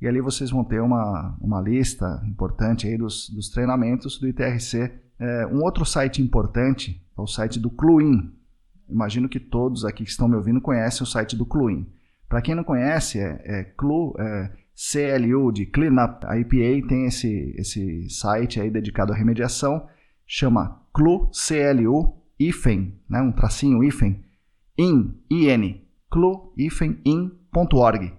e 0.00 0.06
ali 0.06 0.20
vocês 0.20 0.50
vão 0.50 0.62
ter 0.64 0.80
uma, 0.80 1.36
uma 1.40 1.60
lista 1.60 2.22
importante 2.26 2.86
aí 2.86 2.96
dos, 2.98 3.30
dos 3.30 3.48
treinamentos 3.48 4.18
do 4.18 4.28
ITRC. 4.28 4.92
É, 5.18 5.46
um 5.46 5.62
outro 5.62 5.84
site 5.84 6.20
importante 6.20 7.02
é 7.16 7.20
o 7.20 7.26
site 7.26 7.58
do 7.58 7.70
Cluin. 7.70 8.32
Imagino 8.88 9.28
que 9.28 9.40
todos 9.40 9.84
aqui 9.84 10.04
que 10.04 10.10
estão 10.10 10.28
me 10.28 10.36
ouvindo 10.36 10.60
conhecem 10.60 11.02
o 11.02 11.06
site 11.06 11.34
do 11.34 11.46
Cluin. 11.46 11.86
Para 12.28 12.42
quem 12.42 12.54
não 12.54 12.64
conhece, 12.64 13.18
é, 13.18 13.40
é, 13.44 13.64
Clu, 13.76 14.14
é 14.18 14.52
CLU 14.74 15.50
de 15.50 15.64
Cleanup. 15.64 16.26
A 16.26 16.38
EPA 16.38 16.86
tem 16.86 17.06
esse, 17.06 17.54
esse 17.56 18.08
site 18.10 18.60
aí 18.60 18.70
dedicado 18.70 19.12
à 19.12 19.16
remediação, 19.16 19.86
chama 20.26 20.82
Clu 20.92 21.30
CLU 21.30 22.16
IFEN, 22.38 23.00
né, 23.08 23.20
um 23.22 23.32
tracinho 23.32 23.82
IFEN, 23.82 24.22
in, 24.78 25.14
in, 25.30 25.80
clu, 26.10 26.52
in.org. 26.58 28.12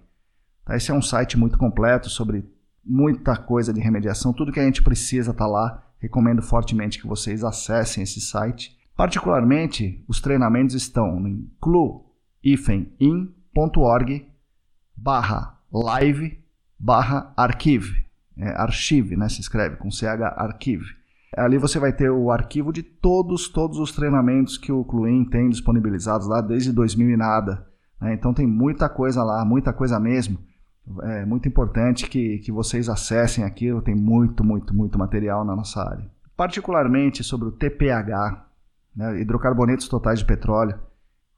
Tá? 0.67 0.75
Esse 0.75 0.91
é 0.91 0.93
um 0.93 1.01
site 1.01 1.37
muito 1.37 1.57
completo 1.57 2.09
sobre 2.09 2.45
muita 2.85 3.37
coisa 3.37 3.73
de 3.73 3.79
remediação, 3.79 4.33
tudo 4.33 4.51
que 4.51 4.59
a 4.59 4.65
gente 4.65 4.83
precisa 4.83 5.31
está 5.31 5.47
lá. 5.47 5.81
Recomendo 5.99 6.43
fortemente 6.43 7.01
que 7.01 7.07
vocês 7.07 7.43
acessem 7.43 8.03
esse 8.03 8.21
site. 8.21 8.77
Particularmente, 8.95 10.05
os 10.07 10.21
treinamentos 10.21 10.75
estão 10.75 11.27
em 11.27 11.49
cluifemin.org 11.59 14.27
barra 14.95 15.57
live 15.71 16.37
barra 16.79 17.33
archive. 17.35 18.05
É, 18.37 18.49
archive, 18.49 19.17
né? 19.17 19.27
Se 19.29 19.41
escreve 19.41 19.77
com 19.77 19.89
CH 19.89 20.21
archive. 20.35 20.85
Ali 21.35 21.57
você 21.57 21.79
vai 21.79 21.91
ter 21.91 22.11
o 22.11 22.29
arquivo 22.31 22.71
de 22.71 22.83
todos, 22.83 23.49
todos 23.49 23.79
os 23.79 23.91
treinamentos 23.91 24.55
que 24.57 24.71
o 24.71 24.83
Cluin 24.83 25.25
tem 25.25 25.49
disponibilizados 25.49 26.27
lá 26.27 26.39
desde 26.41 26.71
2000 26.71 27.09
e 27.09 27.17
nada. 27.17 27.67
Né? 27.99 28.13
Então 28.13 28.31
tem 28.33 28.47
muita 28.47 28.87
coisa 28.87 29.23
lá, 29.23 29.43
muita 29.43 29.73
coisa 29.73 29.99
mesmo. 29.99 30.37
É 31.03 31.25
muito 31.25 31.47
importante 31.47 32.09
que, 32.09 32.39
que 32.39 32.51
vocês 32.51 32.87
acessem 32.87 33.43
aquilo, 33.43 33.81
tem 33.81 33.95
muito, 33.95 34.43
muito, 34.43 34.73
muito 34.73 34.97
material 34.97 35.43
na 35.43 35.55
nossa 35.55 35.81
área. 35.81 36.09
Particularmente 36.35 37.23
sobre 37.23 37.47
o 37.47 37.51
TPH, 37.51 38.45
né, 38.95 39.21
hidrocarbonetos 39.21 39.87
totais 39.87 40.19
de 40.19 40.25
petróleo. 40.25 40.79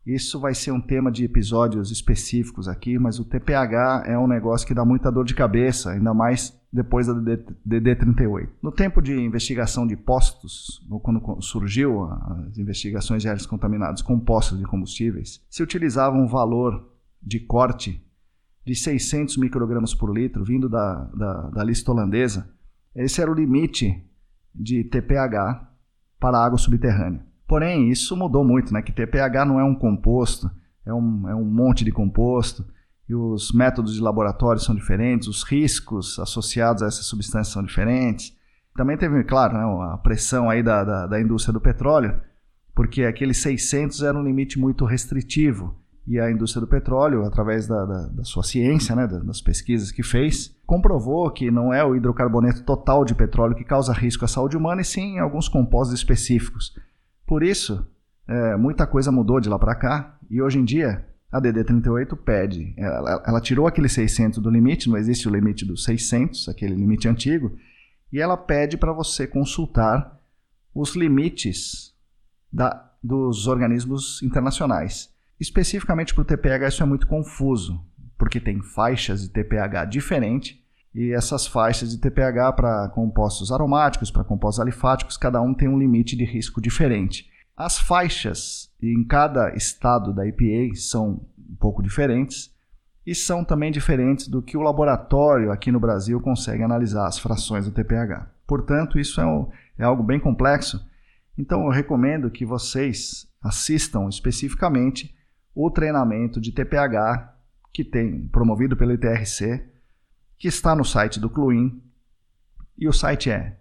Isso 0.05 0.39
vai 0.39 0.55
ser 0.55 0.71
um 0.71 0.81
tema 0.81 1.11
de 1.11 1.25
episódios 1.25 1.91
específicos 1.91 2.67
aqui, 2.67 2.97
mas 2.97 3.19
o 3.19 3.25
TPH 3.25 4.03
é 4.07 4.17
um 4.17 4.27
negócio 4.27 4.65
que 4.65 4.73
dá 4.73 4.83
muita 4.83 5.11
dor 5.11 5.25
de 5.25 5.35
cabeça, 5.35 5.91
ainda 5.91 6.13
mais 6.13 6.57
depois 6.71 7.07
da 7.07 7.13
DD38. 7.13 8.49
No 8.61 8.71
tempo 8.71 9.01
de 9.01 9.13
investigação 9.13 9.85
de 9.85 9.97
postos, 9.97 10.85
quando 11.03 11.41
surgiu 11.41 12.05
as 12.05 12.57
investigações 12.57 13.21
de 13.21 13.27
áreas 13.27 13.45
contaminadas 13.45 14.01
com 14.01 14.19
postos 14.19 14.57
de 14.57 14.65
combustíveis, 14.65 15.41
se 15.49 15.61
utilizava 15.61 16.15
um 16.15 16.27
valor 16.27 16.89
de 17.21 17.39
corte 17.39 18.03
de 18.69 18.75
600 18.75 19.37
microgramas 19.37 19.95
por 19.95 20.15
litro, 20.15 20.43
vindo 20.43 20.69
da, 20.69 21.05
da, 21.05 21.49
da 21.49 21.63
lista 21.63 21.91
holandesa, 21.91 22.47
esse 22.95 23.19
era 23.19 23.31
o 23.31 23.33
limite 23.33 23.99
de 24.53 24.83
TPH 24.83 25.67
para 26.19 26.37
a 26.37 26.45
água 26.45 26.59
subterrânea. 26.59 27.25
Porém, 27.47 27.89
isso 27.89 28.15
mudou 28.15 28.43
muito, 28.43 28.71
né? 28.71 28.83
que 28.83 28.91
TPH 28.91 29.43
não 29.43 29.59
é 29.59 29.63
um 29.63 29.73
composto, 29.73 30.51
é 30.85 30.93
um, 30.93 31.27
é 31.27 31.33
um 31.33 31.45
monte 31.45 31.83
de 31.83 31.91
composto, 31.91 32.63
e 33.07 33.15
os 33.15 33.51
métodos 33.51 33.95
de 33.95 34.01
laboratório 34.01 34.61
são 34.61 34.75
diferentes, 34.75 35.27
os 35.27 35.41
riscos 35.41 36.19
associados 36.19 36.83
a 36.83 36.85
essa 36.85 37.01
substância 37.01 37.51
são 37.51 37.63
diferentes. 37.63 38.37
Também 38.75 38.97
teve, 38.97 39.23
claro, 39.23 39.55
né, 39.55 39.93
a 39.93 39.97
pressão 39.97 40.47
aí 40.47 40.61
da, 40.61 40.83
da, 40.83 41.07
da 41.07 41.19
indústria 41.19 41.51
do 41.53 41.59
petróleo, 41.59 42.21
porque 42.75 43.01
aquele 43.01 43.33
600 43.33 44.03
era 44.03 44.15
um 44.15 44.23
limite 44.23 44.59
muito 44.59 44.85
restritivo 44.85 45.75
e 46.09 46.19
a 46.19 46.31
indústria 46.31 46.59
do 46.59 46.67
petróleo, 46.67 47.23
através 47.23 47.67
da, 47.67 47.85
da, 47.85 48.07
da 48.07 48.23
sua 48.23 48.41
ciência, 48.41 48.95
né, 48.95 49.05
das 49.05 49.39
pesquisas 49.39 49.91
que 49.91 50.01
fez, 50.01 50.59
comprovou 50.65 51.29
que 51.29 51.51
não 51.51 51.71
é 51.71 51.85
o 51.85 51.95
hidrocarboneto 51.95 52.63
total 52.63 53.05
de 53.05 53.13
petróleo 53.13 53.55
que 53.55 53.63
causa 53.63 53.93
risco 53.93 54.25
à 54.25 54.27
saúde 54.27 54.57
humana, 54.57 54.81
e 54.81 54.83
sim 54.85 55.19
alguns 55.19 55.47
compostos 55.47 55.95
específicos. 55.95 56.73
Por 57.27 57.43
isso, 57.43 57.87
é, 58.27 58.57
muita 58.57 58.87
coisa 58.87 59.11
mudou 59.11 59.39
de 59.39 59.49
lá 59.49 59.59
para 59.59 59.75
cá, 59.75 60.17
e 60.31 60.41
hoje 60.41 60.57
em 60.57 60.65
dia 60.65 61.05
a 61.31 61.39
DD38 61.39 62.17
pede, 62.17 62.73
ela, 62.75 63.23
ela, 63.27 63.39
tirou 63.39 63.67
aquele 63.67 63.87
600 63.87 64.39
do 64.39 64.49
limite, 64.49 64.89
não 64.89 64.97
existe 64.97 65.27
o 65.27 65.31
limite 65.31 65.63
dos 65.63 65.83
600, 65.83 66.49
aquele 66.49 66.73
limite 66.73 67.07
antigo, 67.07 67.55
e 68.11 68.19
ela 68.19 68.35
pede 68.35 68.77
para 68.77 68.91
você 68.91 69.27
consultar 69.27 70.19
os 70.73 70.95
limites 70.95 71.93
da, 72.51 72.91
dos 73.03 73.45
organismos 73.45 74.23
internacionais 74.23 75.18
Especificamente 75.39 76.13
para 76.13 76.21
o 76.21 76.25
TPH, 76.25 76.67
isso 76.67 76.83
é 76.83 76.85
muito 76.85 77.07
confuso, 77.07 77.79
porque 78.17 78.39
tem 78.39 78.61
faixas 78.61 79.21
de 79.21 79.29
TPH 79.29 79.85
diferente 79.85 80.63
e 80.93 81.11
essas 81.11 81.47
faixas 81.47 81.91
de 81.91 81.97
TPH 81.99 82.53
para 82.53 82.89
compostos 82.89 83.51
aromáticos, 83.51 84.11
para 84.11 84.23
compostos 84.23 84.59
alifáticos, 84.59 85.17
cada 85.17 85.41
um 85.41 85.53
tem 85.53 85.67
um 85.67 85.79
limite 85.79 86.15
de 86.15 86.25
risco 86.25 86.59
diferente. 86.59 87.29
As 87.55 87.77
faixas 87.77 88.69
em 88.81 89.03
cada 89.05 89.53
estado 89.55 90.13
da 90.13 90.27
EPA 90.27 90.75
são 90.75 91.21
um 91.37 91.55
pouco 91.59 91.81
diferentes 91.83 92.53
e 93.05 93.15
são 93.15 93.43
também 93.43 93.71
diferentes 93.71 94.27
do 94.27 94.41
que 94.41 94.57
o 94.57 94.61
laboratório 94.61 95.51
aqui 95.51 95.71
no 95.71 95.79
Brasil 95.79 96.19
consegue 96.21 96.63
analisar 96.63 97.07
as 97.07 97.17
frações 97.17 97.65
do 97.65 97.71
TPH. 97.71 98.29
Portanto, 98.45 98.99
isso 98.99 99.21
é, 99.21 99.25
um, 99.25 99.49
é 99.77 99.83
algo 99.83 100.03
bem 100.03 100.19
complexo. 100.19 100.85
Então, 101.37 101.63
eu 101.65 101.69
recomendo 101.69 102.29
que 102.29 102.45
vocês 102.45 103.27
assistam 103.41 104.09
especificamente 104.09 105.15
o 105.53 105.69
treinamento 105.71 106.39
de 106.39 106.51
TPH 106.51 107.35
que 107.73 107.83
tem 107.83 108.27
promovido 108.27 108.75
pelo 108.75 108.93
ITRC, 108.93 109.63
que 110.37 110.47
está 110.47 110.75
no 110.75 110.83
site 110.83 111.19
do 111.19 111.29
Cluin. 111.29 111.81
E 112.77 112.87
o 112.87 112.93
site 112.93 113.29
é 113.29 113.59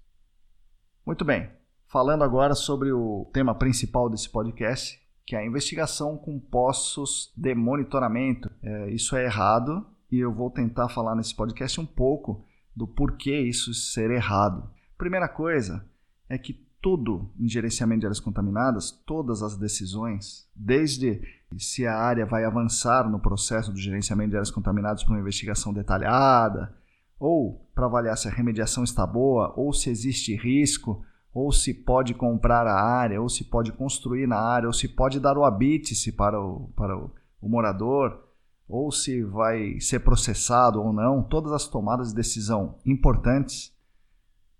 Muito 1.05 1.23
bem, 1.23 1.49
falando 1.95 2.25
agora 2.25 2.53
sobre 2.55 2.91
o 2.91 3.25
tema 3.31 3.55
principal 3.55 4.09
desse 4.09 4.29
podcast, 4.29 5.01
que 5.25 5.33
é 5.33 5.39
a 5.39 5.45
investigação 5.45 6.17
com 6.17 6.37
poços 6.37 7.31
de 7.37 7.55
monitoramento. 7.55 8.51
É, 8.61 8.89
isso 8.89 9.15
é 9.15 9.23
errado 9.23 9.87
e 10.11 10.19
eu 10.19 10.29
vou 10.29 10.51
tentar 10.51 10.89
falar 10.89 11.15
nesse 11.15 11.33
podcast 11.33 11.79
um 11.79 11.85
pouco 11.85 12.43
do 12.75 12.85
porquê 12.85 13.39
isso 13.39 13.73
ser 13.73 14.11
errado. 14.11 14.69
Primeira 14.97 15.29
coisa 15.29 15.85
é 16.27 16.37
que 16.37 16.67
tudo 16.81 17.31
em 17.39 17.47
gerenciamento 17.47 18.01
de 18.01 18.07
áreas 18.07 18.19
contaminadas, 18.19 18.91
todas 18.91 19.41
as 19.41 19.55
decisões, 19.55 20.49
desde 20.53 21.21
se 21.57 21.87
a 21.87 21.97
área 21.97 22.25
vai 22.25 22.43
avançar 22.43 23.09
no 23.09 23.21
processo 23.21 23.71
do 23.71 23.79
gerenciamento 23.79 24.31
de 24.31 24.35
áreas 24.35 24.51
contaminadas 24.51 25.01
para 25.01 25.13
uma 25.13 25.21
investigação 25.21 25.73
detalhada, 25.73 26.75
ou 27.17 27.65
para 27.73 27.85
avaliar 27.85 28.17
se 28.17 28.27
a 28.27 28.31
remediação 28.31 28.83
está 28.83 29.07
boa, 29.07 29.53
ou 29.55 29.71
se 29.71 29.89
existe 29.89 30.35
risco, 30.35 31.01
ou 31.35 31.51
se 31.51 31.73
pode 31.73 32.13
comprar 32.13 32.65
a 32.65 32.81
área, 32.81 33.21
ou 33.21 33.27
se 33.27 33.43
pode 33.43 33.73
construir 33.73 34.25
na 34.25 34.39
área, 34.39 34.67
ou 34.67 34.73
se 34.73 34.87
pode 34.87 35.19
dar 35.19 35.37
o 35.37 35.43
habite-se 35.43 36.13
para, 36.13 36.39
o, 36.39 36.69
para 36.77 36.97
o, 36.97 37.11
o 37.41 37.49
morador, 37.49 38.23
ou 38.65 38.89
se 38.89 39.21
vai 39.21 39.77
ser 39.81 39.99
processado 39.99 40.81
ou 40.81 40.93
não, 40.93 41.21
todas 41.21 41.51
as 41.51 41.67
tomadas 41.67 42.09
de 42.09 42.15
decisão 42.15 42.79
importantes 42.85 43.75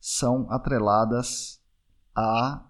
são 0.01 0.51
atreladas 0.51 1.61
a 2.13 2.65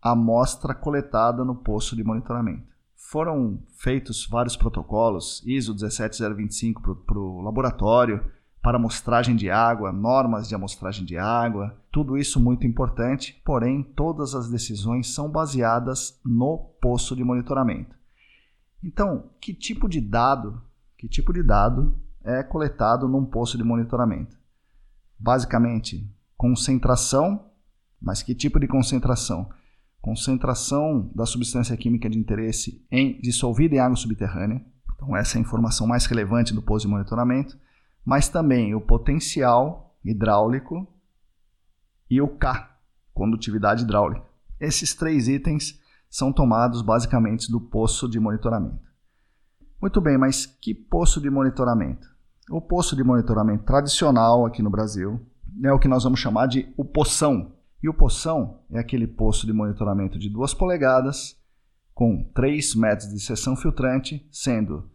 amostra 0.00 0.72
coletada 0.72 1.44
no 1.44 1.56
posto 1.56 1.96
de 1.96 2.04
monitoramento. 2.04 2.72
Foram 2.94 3.60
feitos 3.76 4.24
vários 4.24 4.56
protocolos, 4.56 5.42
ISO 5.44 5.74
17025 5.74 6.94
para 7.04 7.18
o 7.18 7.42
laboratório, 7.42 8.24
para 8.66 8.78
amostragem 8.78 9.36
de 9.36 9.48
água, 9.48 9.92
normas 9.92 10.48
de 10.48 10.54
amostragem 10.56 11.04
de 11.04 11.16
água, 11.16 11.80
tudo 11.88 12.18
isso 12.18 12.40
muito 12.40 12.66
importante, 12.66 13.40
porém 13.44 13.80
todas 13.80 14.34
as 14.34 14.50
decisões 14.50 15.14
são 15.14 15.30
baseadas 15.30 16.18
no 16.24 16.58
posto 16.80 17.14
de 17.14 17.22
monitoramento. 17.22 17.94
Então, 18.82 19.30
que 19.40 19.54
tipo 19.54 19.88
de 19.88 20.00
dado, 20.00 20.60
que 20.98 21.06
tipo 21.06 21.32
de 21.32 21.44
dado 21.44 21.96
é 22.24 22.42
coletado 22.42 23.06
num 23.06 23.24
posto 23.24 23.56
de 23.56 23.62
monitoramento? 23.62 24.36
Basicamente, 25.16 26.12
concentração 26.36 27.46
mas 28.02 28.20
que 28.20 28.34
tipo 28.34 28.58
de 28.58 28.66
concentração? 28.66 29.48
Concentração 30.00 31.08
da 31.14 31.24
substância 31.24 31.76
química 31.76 32.10
de 32.10 32.18
interesse 32.18 32.84
em 32.90 33.20
dissolvida 33.20 33.76
em 33.76 33.78
água 33.78 33.96
subterrânea. 33.96 34.60
Então, 34.92 35.16
essa 35.16 35.36
é 35.36 35.38
a 35.38 35.42
informação 35.42 35.86
mais 35.86 36.04
relevante 36.06 36.52
do 36.52 36.60
posto 36.60 36.86
de 36.86 36.90
monitoramento. 36.92 37.56
Mas 38.06 38.28
também 38.28 38.72
o 38.72 38.80
potencial 38.80 39.98
hidráulico 40.04 40.86
e 42.08 42.22
o 42.22 42.28
K, 42.28 42.78
condutividade 43.12 43.82
hidráulica. 43.82 44.24
Esses 44.60 44.94
três 44.94 45.26
itens 45.26 45.80
são 46.08 46.32
tomados 46.32 46.82
basicamente 46.82 47.50
do 47.50 47.60
poço 47.60 48.08
de 48.08 48.20
monitoramento. 48.20 48.86
Muito 49.82 50.00
bem, 50.00 50.16
mas 50.16 50.46
que 50.46 50.72
poço 50.72 51.20
de 51.20 51.28
monitoramento? 51.28 52.08
O 52.48 52.60
poço 52.60 52.94
de 52.94 53.02
monitoramento 53.02 53.64
tradicional 53.64 54.46
aqui 54.46 54.62
no 54.62 54.70
Brasil 54.70 55.20
é 55.64 55.72
o 55.72 55.78
que 55.78 55.88
nós 55.88 56.04
vamos 56.04 56.20
chamar 56.20 56.46
de 56.46 56.72
o 56.76 56.84
poção, 56.84 57.56
e 57.82 57.88
o 57.88 57.94
poção 57.94 58.60
é 58.70 58.78
aquele 58.78 59.08
poço 59.08 59.46
de 59.46 59.52
monitoramento 59.52 60.16
de 60.16 60.30
2 60.30 60.54
polegadas, 60.54 61.36
com 61.92 62.22
3 62.34 62.76
metros 62.76 63.10
de 63.10 63.18
seção 63.18 63.56
filtrante, 63.56 64.24
sendo 64.30 64.88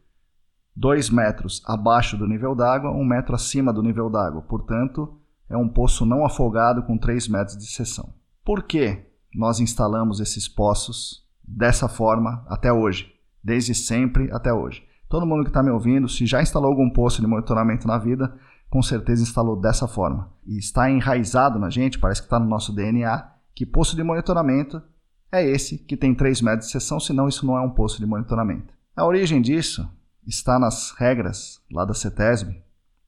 2 0.76 1.10
metros 1.10 1.62
abaixo 1.66 2.18
do 2.18 2.28
nível 2.28 2.56
d'água, 2.56 2.92
1 2.92 3.04
metro 3.04 3.36
acima 3.36 3.74
do 3.74 3.84
nível 3.84 4.10
d'água. 4.10 4.42
Portanto, 4.42 5.18
é 5.50 5.58
um 5.58 5.68
poço 5.68 6.06
não 6.06 6.26
afogado 6.26 6.84
com 6.84 6.98
3 6.98 7.28
metros 7.28 7.58
de 7.58 7.66
seção. 7.66 8.14
Por 8.44 8.64
que 8.64 9.06
nós 9.36 9.60
instalamos 9.60 10.20
esses 10.20 10.48
poços 10.48 11.28
dessa 11.44 11.88
forma 11.88 12.46
até 12.48 12.72
hoje? 12.72 13.14
Desde 13.44 13.76
sempre 13.76 14.32
até 14.32 14.54
hoje. 14.54 14.84
Todo 15.10 15.26
mundo 15.26 15.44
que 15.44 15.50
está 15.50 15.62
me 15.62 15.72
ouvindo, 15.72 16.08
se 16.08 16.26
já 16.26 16.42
instalou 16.42 16.70
algum 16.70 16.90
poço 16.90 17.22
de 17.22 17.28
monitoramento 17.28 17.86
na 17.86 17.98
vida, 17.98 18.34
com 18.70 18.82
certeza 18.82 19.24
instalou 19.24 19.60
dessa 19.60 19.88
forma. 19.88 20.32
E 20.46 20.58
está 20.58 20.90
enraizado 20.90 21.60
na 21.60 21.70
gente, 21.70 22.00
parece 22.00 22.22
que 22.22 22.28
está 22.28 22.40
no 22.40 22.48
nosso 22.48 22.74
DNA, 22.74 23.30
que 23.54 23.66
posto 23.66 23.96
de 23.96 24.04
monitoramento 24.04 24.82
é 25.30 25.46
esse 25.46 25.78
que 25.78 25.98
tem 25.98 26.16
3 26.16 26.42
metros 26.42 26.68
de 26.68 26.72
seção, 26.72 27.00
senão 27.00 27.28
isso 27.28 27.46
não 27.46 27.58
é 27.58 27.62
um 27.62 27.70
posto 27.70 28.00
de 28.00 28.06
monitoramento. 28.06 28.74
A 28.96 29.06
origem 29.06 29.42
disso 29.42 29.88
está 30.26 30.60
nas 30.60 30.92
regras 30.92 31.62
lá 31.72 31.86
da 31.86 31.94
CETESB, 31.94 32.62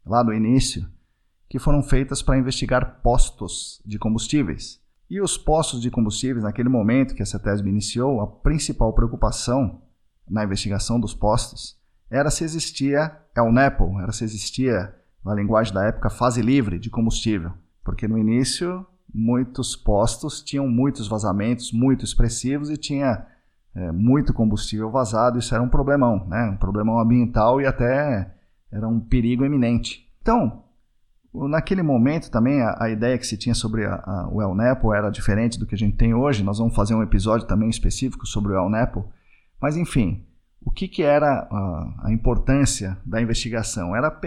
lá 0.06 0.24
do 0.24 0.34
início, 0.34 0.86
que 1.48 1.60
foram 1.60 1.84
feitas 1.84 2.22
para 2.22 2.38
investigar 2.38 3.02
postos 3.02 3.82
de 3.86 4.00
combustíveis. 4.00 4.82
E 5.10 5.22
os 5.22 5.38
postos 5.38 5.82
de 5.82 5.92
combustíveis, 5.92 6.44
naquele 6.44 6.70
momento 6.70 7.14
que 7.14 7.22
a 7.22 7.26
CETESB 7.26 7.70
iniciou, 7.70 8.22
a 8.22 8.28
principal 8.28 8.94
preocupação 8.94 9.82
na 10.28 10.44
investigação 10.44 11.00
dos 11.00 11.14
postos 11.14 11.78
era 12.10 12.30
se 12.30 12.44
existia 12.44 13.16
El 13.36 13.52
Nepo, 13.52 14.00
era 14.00 14.12
se 14.12 14.24
existia 14.24 14.94
na 15.24 15.34
linguagem 15.34 15.74
da 15.74 15.86
época, 15.86 16.10
fase 16.10 16.42
livre 16.42 16.78
de 16.78 16.90
combustível, 16.90 17.54
porque 17.84 18.08
no 18.08 18.18
início 18.18 18.86
muitos 19.14 19.76
postos 19.76 20.42
tinham 20.42 20.68
muitos 20.68 21.08
vazamentos 21.08 21.72
muito 21.72 22.04
expressivos 22.04 22.70
e 22.70 22.78
tinha 22.78 23.26
é, 23.76 23.92
muito 23.92 24.34
combustível 24.34 24.92
vazado, 24.92 25.40
isso 25.40 25.54
era 25.54 25.64
um 25.64 25.70
problemão, 25.70 26.28
né? 26.28 26.52
um 26.54 26.58
problemão 26.58 27.00
ambiental 27.00 27.60
e 27.60 27.66
até 27.66 28.32
era 28.72 28.88
um 28.88 29.00
perigo 29.00 29.44
eminente. 29.44 30.08
Então, 30.22 30.64
naquele 31.34 31.82
momento 31.82 32.30
também 32.30 32.62
a, 32.62 32.78
a 32.84 32.90
ideia 32.90 33.18
que 33.18 33.26
se 33.26 33.38
tinha 33.38 33.56
sobre 33.56 33.86
a, 33.86 33.96
a, 33.96 34.30
o 34.32 34.42
El 34.42 34.56
Nepo 34.56 34.94
era 34.94 35.10
diferente 35.10 35.60
do 35.60 35.66
que 35.66 35.76
a 35.76 35.78
gente 35.78 35.98
tem 35.98 36.14
hoje, 36.14 36.44
nós 36.44 36.60
vamos 36.60 36.76
fazer 36.76 36.94
um 36.96 37.04
episódio 37.04 37.48
também 37.48 37.70
específico 37.70 38.26
sobre 38.26 38.54
o 38.54 38.58
El 38.58 38.70
Nepo, 38.70 39.06
mas 39.60 39.76
enfim, 39.78 40.26
O 40.66 40.72
que, 40.72 40.88
que 40.88 41.04
era 41.04 41.48
a 42.02 42.12
importância 42.12 42.98
da 43.06 43.22
investigação? 43.22 43.96
Era 43.96 44.18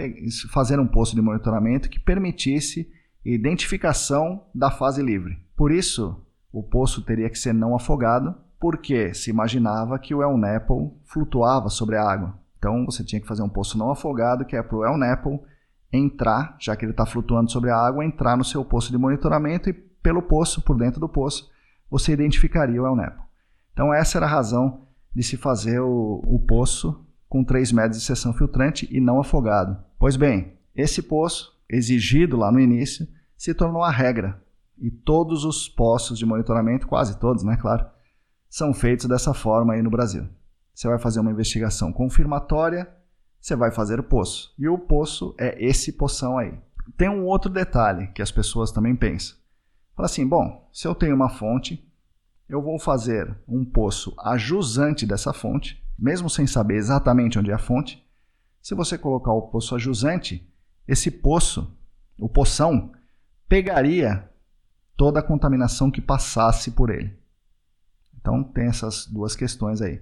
fazer 0.51 0.79
um 0.79 0.87
posto 0.87 1.15
de 1.15 1.21
monitoramento 1.21 1.89
que 1.89 1.99
permitisse 1.99 2.87
identificação 3.25 4.45
da 4.53 4.69
fase 4.69 5.01
livre. 5.01 5.37
Por 5.55 5.71
isso, 5.71 6.23
o 6.51 6.61
poço 6.61 7.01
teria 7.01 7.29
que 7.29 7.39
ser 7.39 7.53
não 7.53 7.75
afogado, 7.75 8.35
porque 8.59 9.13
se 9.13 9.29
imaginava 9.29 9.99
que 9.99 10.13
o 10.13 10.21
El 10.21 10.37
Nepal 10.37 10.93
flutuava 11.05 11.69
sobre 11.69 11.95
a 11.95 12.03
água. 12.03 12.37
Então 12.57 12.85
você 12.85 13.03
tinha 13.03 13.21
que 13.21 13.27
fazer 13.27 13.43
um 13.43 13.49
poço 13.49 13.77
não 13.77 13.91
afogado, 13.91 14.45
que 14.45 14.55
é 14.55 14.63
para 14.63 14.77
o 14.77 14.85
El 14.85 14.97
Nepal 14.97 15.43
entrar, 15.91 16.55
já 16.59 16.75
que 16.75 16.83
ele 16.83 16.91
está 16.91 17.05
flutuando 17.05 17.51
sobre 17.51 17.69
a 17.69 17.77
água, 17.77 18.03
entrar 18.03 18.35
no 18.35 18.43
seu 18.43 18.65
poço 18.65 18.91
de 18.91 18.97
monitoramento 18.97 19.69
e 19.69 19.73
pelo 19.73 20.21
poço, 20.21 20.61
por 20.61 20.77
dentro 20.77 20.99
do 20.99 21.07
poço, 21.07 21.49
você 21.89 22.11
identificaria 22.13 22.81
o 22.81 22.87
El 22.87 22.95
Nepal. 22.95 23.27
Então 23.73 23.93
essa 23.93 24.17
era 24.17 24.25
a 24.25 24.29
razão 24.29 24.81
de 25.13 25.23
se 25.23 25.37
fazer 25.37 25.79
o, 25.79 26.21
o 26.25 26.39
poço 26.39 27.05
com 27.29 27.43
3 27.43 27.71
metros 27.71 27.99
de 27.99 28.05
seção 28.05 28.33
filtrante 28.33 28.87
e 28.91 28.99
não 28.99 29.19
afogado. 29.19 29.77
Pois 29.99 30.15
bem, 30.15 30.53
esse 30.75 31.01
poço, 31.01 31.57
exigido 31.69 32.37
lá 32.37 32.51
no 32.51 32.59
início, 32.59 33.07
se 33.35 33.53
tornou 33.53 33.83
a 33.83 33.91
regra. 33.91 34.41
E 34.79 34.91
todos 34.91 35.43
os 35.43 35.67
poços 35.67 36.19
de 36.19 36.25
monitoramento, 36.25 36.87
quase 36.87 37.19
todos, 37.19 37.43
né, 37.43 37.57
claro, 37.57 37.85
são 38.49 38.73
feitos 38.73 39.07
dessa 39.07 39.33
forma 39.33 39.73
aí 39.73 39.81
no 39.81 39.89
Brasil. 39.89 40.27
Você 40.73 40.87
vai 40.87 40.99
fazer 40.99 41.19
uma 41.19 41.31
investigação 41.31 41.91
confirmatória, 41.91 42.87
você 43.39 43.55
vai 43.55 43.71
fazer 43.71 43.99
o 43.99 44.03
poço. 44.03 44.53
E 44.57 44.67
o 44.67 44.77
poço 44.77 45.35
é 45.39 45.57
esse 45.63 45.91
poção 45.93 46.37
aí. 46.37 46.53
Tem 46.95 47.09
um 47.09 47.25
outro 47.25 47.51
detalhe 47.51 48.07
que 48.07 48.21
as 48.21 48.31
pessoas 48.31 48.71
também 48.71 48.95
pensam. 48.95 49.35
Fala 49.95 50.05
assim, 50.05 50.27
bom, 50.27 50.69
se 50.71 50.87
eu 50.87 50.93
tenho 50.93 51.15
uma 51.15 51.29
fonte, 51.29 51.83
eu 52.47 52.61
vou 52.61 52.79
fazer 52.79 53.35
um 53.47 53.65
poço 53.65 54.13
ajusante 54.19 55.05
dessa 55.05 55.33
fonte, 55.33 55.83
mesmo 55.97 56.29
sem 56.29 56.45
saber 56.45 56.75
exatamente 56.75 57.37
onde 57.39 57.51
é 57.51 57.53
a 57.53 57.59
fonte. 57.59 58.05
Se 58.61 58.75
você 58.75 58.97
colocar 58.97 59.33
o 59.33 59.43
poço 59.43 59.75
ajusante, 59.75 60.47
esse 60.87 61.09
poço, 61.09 61.75
o 62.17 62.29
poção, 62.29 62.91
pegaria 63.49 64.29
toda 64.95 65.19
a 65.19 65.23
contaminação 65.23 65.89
que 65.89 66.01
passasse 66.01 66.71
por 66.71 66.89
ele. 66.89 67.17
Então 68.27 68.43
tem 68.43 68.65
essas 68.65 69.07
duas 69.07 69.37
questões 69.37 69.81
aí. 69.81 70.01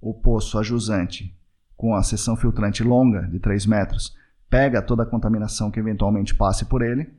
O 0.00 0.14
poço 0.14 0.58
ajusante 0.58 1.38
com 1.76 1.94
a 1.94 2.02
seção 2.02 2.34
filtrante 2.34 2.82
longa 2.82 3.28
de 3.28 3.38
3 3.38 3.66
metros 3.66 4.16
pega 4.48 4.80
toda 4.80 5.02
a 5.02 5.06
contaminação 5.06 5.70
que 5.70 5.78
eventualmente 5.78 6.34
passe 6.34 6.64
por 6.64 6.80
ele. 6.80 7.12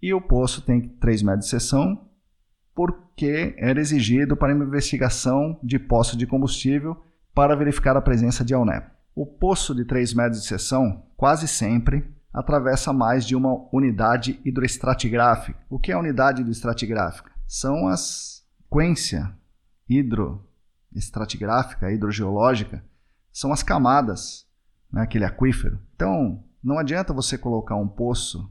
E 0.00 0.14
o 0.14 0.20
poço 0.20 0.62
tem 0.62 0.80
3 0.80 1.22
metros 1.22 1.44
de 1.44 1.50
seção 1.50 2.08
porque 2.74 3.54
era 3.58 3.78
exigido 3.78 4.34
para 4.34 4.54
investigação 4.54 5.60
de 5.62 5.78
poço 5.78 6.16
de 6.16 6.26
combustível 6.26 6.96
para 7.34 7.54
verificar 7.54 7.94
a 7.94 8.00
presença 8.00 8.42
de 8.42 8.54
AUNEP. 8.54 8.90
O 9.14 9.26
poço 9.26 9.74
de 9.74 9.84
3 9.84 10.14
metros 10.14 10.40
de 10.40 10.48
seção 10.48 11.02
quase 11.18 11.46
sempre 11.46 12.10
atravessa 12.32 12.94
mais 12.94 13.26
de 13.26 13.36
uma 13.36 13.68
unidade 13.70 14.40
hidroestratigráfica. 14.42 15.60
O 15.68 15.78
que 15.78 15.92
é 15.92 15.94
a 15.94 15.98
unidade 15.98 16.40
hidroestratigráfica? 16.40 17.30
São 17.46 17.88
as 17.88 18.42
sequência 18.72 19.30
hidroestratigráfica, 19.98 21.92
hidrogeológica, 21.92 22.84
são 23.32 23.52
as 23.52 23.62
camadas, 23.62 24.46
né, 24.92 25.02
aquele 25.02 25.24
aquífero. 25.24 25.80
Então, 25.94 26.42
não 26.62 26.78
adianta 26.78 27.12
você 27.12 27.38
colocar 27.38 27.76
um 27.76 27.88
poço 27.88 28.50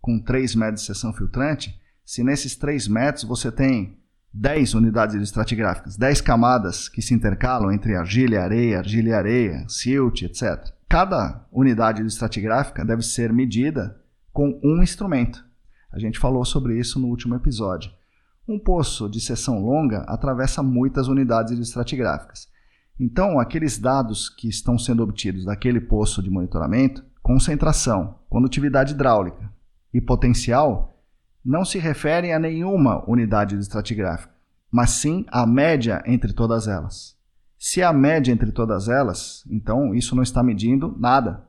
com 0.00 0.18
3 0.18 0.54
metros 0.54 0.80
de 0.80 0.86
seção 0.86 1.12
filtrante 1.12 1.80
se 2.04 2.22
nesses 2.22 2.54
3 2.56 2.86
metros 2.88 3.24
você 3.24 3.50
tem 3.50 3.98
10 4.32 4.74
unidades 4.74 5.14
estratigráficas, 5.14 5.96
10 5.96 6.20
camadas 6.20 6.88
que 6.88 7.00
se 7.00 7.14
intercalam 7.14 7.72
entre 7.72 7.96
argila 7.96 8.34
e 8.34 8.38
areia, 8.38 8.78
argila 8.78 9.08
e 9.08 9.12
areia, 9.12 9.68
silt, 9.68 10.22
etc. 10.22 10.72
Cada 10.88 11.46
unidade 11.50 12.02
estratigráfica 12.02 12.84
deve 12.84 13.02
ser 13.02 13.32
medida 13.32 13.98
com 14.32 14.60
um 14.62 14.82
instrumento. 14.82 15.44
A 15.90 15.98
gente 15.98 16.18
falou 16.18 16.44
sobre 16.44 16.78
isso 16.78 16.98
no 16.98 17.06
último 17.06 17.36
episódio. 17.36 17.90
Um 18.46 18.58
poço 18.58 19.08
de 19.08 19.20
seção 19.20 19.64
longa 19.64 20.00
atravessa 20.02 20.62
muitas 20.62 21.08
unidades 21.08 21.58
estratigráficas. 21.58 22.46
Então, 23.00 23.40
aqueles 23.40 23.78
dados 23.78 24.28
que 24.28 24.48
estão 24.48 24.78
sendo 24.78 25.02
obtidos 25.02 25.46
daquele 25.46 25.80
poço 25.80 26.22
de 26.22 26.30
monitoramento, 26.30 27.02
concentração, 27.22 28.18
condutividade 28.28 28.92
hidráulica 28.92 29.50
e 29.92 30.00
potencial, 30.00 31.02
não 31.44 31.64
se 31.64 31.78
referem 31.78 32.34
a 32.34 32.38
nenhuma 32.38 33.02
unidade 33.08 33.56
estratigráfica, 33.56 34.32
mas 34.70 34.90
sim 34.90 35.24
a 35.28 35.46
média 35.46 36.02
entre 36.06 36.32
todas 36.32 36.68
elas. 36.68 37.16
Se 37.58 37.82
a 37.82 37.94
média 37.94 38.30
entre 38.30 38.52
todas 38.52 38.88
elas, 38.88 39.42
então 39.50 39.94
isso 39.94 40.14
não 40.14 40.22
está 40.22 40.42
medindo 40.42 40.94
nada. 40.98 41.48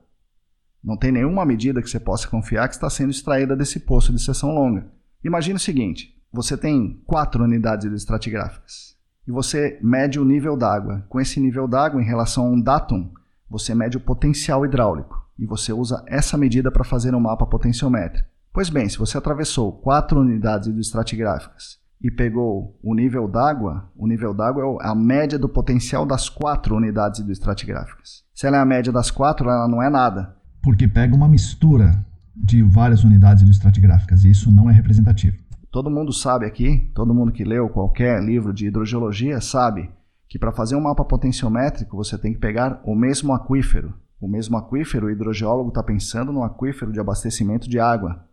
Não 0.82 0.96
tem 0.96 1.12
nenhuma 1.12 1.44
medida 1.44 1.82
que 1.82 1.90
você 1.90 2.00
possa 2.00 2.26
confiar 2.26 2.68
que 2.68 2.74
está 2.74 2.88
sendo 2.88 3.10
extraída 3.10 3.54
desse 3.54 3.80
poço 3.80 4.12
de 4.12 4.18
seção 4.18 4.54
longa. 4.54 4.86
Imagine 5.22 5.56
o 5.56 5.60
seguinte: 5.60 6.15
você 6.32 6.56
tem 6.56 7.02
quatro 7.06 7.44
unidades 7.44 7.90
estratigráficas 7.92 8.96
e 9.26 9.32
você 9.32 9.78
mede 9.82 10.20
o 10.20 10.24
nível 10.24 10.56
d'água. 10.56 11.04
Com 11.08 11.20
esse 11.20 11.40
nível 11.40 11.66
d'água, 11.66 12.00
em 12.00 12.06
relação 12.06 12.46
a 12.46 12.50
um 12.50 12.60
datum, 12.60 13.10
você 13.50 13.74
mede 13.74 13.96
o 13.96 14.00
potencial 14.00 14.64
hidráulico 14.64 15.26
e 15.38 15.46
você 15.46 15.72
usa 15.72 16.02
essa 16.06 16.36
medida 16.36 16.70
para 16.70 16.84
fazer 16.84 17.14
um 17.14 17.20
mapa 17.20 17.46
potenciométrico. 17.46 18.28
Pois 18.52 18.70
bem, 18.70 18.88
se 18.88 18.98
você 18.98 19.18
atravessou 19.18 19.72
quatro 19.72 20.20
unidades 20.20 20.74
estratigráficas 20.78 21.78
e 22.02 22.10
pegou 22.10 22.78
o 22.82 22.94
nível 22.94 23.28
d'água, 23.28 23.90
o 23.96 24.06
nível 24.06 24.32
d'água 24.32 24.78
é 24.82 24.88
a 24.88 24.94
média 24.94 25.38
do 25.38 25.48
potencial 25.48 26.06
das 26.06 26.28
quatro 26.28 26.76
unidades 26.76 27.20
estratigráficas. 27.28 28.24
Se 28.34 28.46
ela 28.46 28.56
é 28.56 28.60
a 28.60 28.66
média 28.66 28.92
das 28.92 29.10
quatro, 29.10 29.50
ela 29.50 29.68
não 29.68 29.82
é 29.82 29.90
nada. 29.90 30.36
Porque 30.62 30.88
pega 30.88 31.14
uma 31.14 31.28
mistura 31.28 32.04
de 32.34 32.62
várias 32.62 33.04
unidades 33.04 33.48
estratigráficas 33.48 34.24
e 34.24 34.30
isso 34.30 34.50
não 34.50 34.68
é 34.70 34.72
representativo. 34.72 35.36
Todo 35.76 35.90
mundo 35.90 36.10
sabe 36.10 36.46
aqui, 36.46 36.90
todo 36.94 37.12
mundo 37.12 37.30
que 37.30 37.44
leu 37.44 37.68
qualquer 37.68 38.24
livro 38.24 38.50
de 38.50 38.66
hidrogeologia 38.66 39.42
sabe 39.42 39.92
que 40.26 40.38
para 40.38 40.50
fazer 40.50 40.74
um 40.74 40.80
mapa 40.80 41.04
potenciométrico 41.04 41.98
você 41.98 42.16
tem 42.16 42.32
que 42.32 42.38
pegar 42.38 42.80
o 42.82 42.94
mesmo 42.94 43.34
aquífero. 43.34 43.92
O 44.18 44.26
mesmo 44.26 44.56
aquífero, 44.56 45.06
o 45.06 45.10
hidrogeólogo 45.10 45.68
está 45.68 45.82
pensando 45.82 46.32
no 46.32 46.42
aquífero 46.42 46.90
de 46.90 46.98
abastecimento 46.98 47.68
de 47.68 47.78
água. 47.78 48.26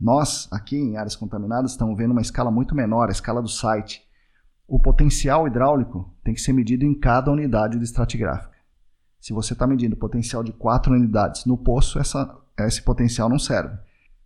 Nós, 0.00 0.48
aqui 0.50 0.74
em 0.74 0.96
áreas 0.96 1.14
contaminadas, 1.14 1.72
estamos 1.72 1.94
vendo 1.98 2.12
uma 2.12 2.22
escala 2.22 2.50
muito 2.50 2.74
menor, 2.74 3.10
a 3.10 3.12
escala 3.12 3.42
do 3.42 3.48
site. 3.50 4.02
O 4.66 4.80
potencial 4.80 5.46
hidráulico 5.46 6.10
tem 6.24 6.32
que 6.32 6.40
ser 6.40 6.54
medido 6.54 6.86
em 6.86 6.98
cada 6.98 7.30
unidade 7.30 7.76
de 7.76 7.84
estratigráfica. 7.84 8.56
Se 9.20 9.34
você 9.34 9.52
está 9.52 9.66
medindo 9.66 9.96
potencial 9.96 10.42
de 10.42 10.54
quatro 10.54 10.94
unidades 10.94 11.44
no 11.44 11.58
poço, 11.58 11.98
essa, 11.98 12.38
esse 12.60 12.80
potencial 12.80 13.28
não 13.28 13.38
serve. 13.38 13.76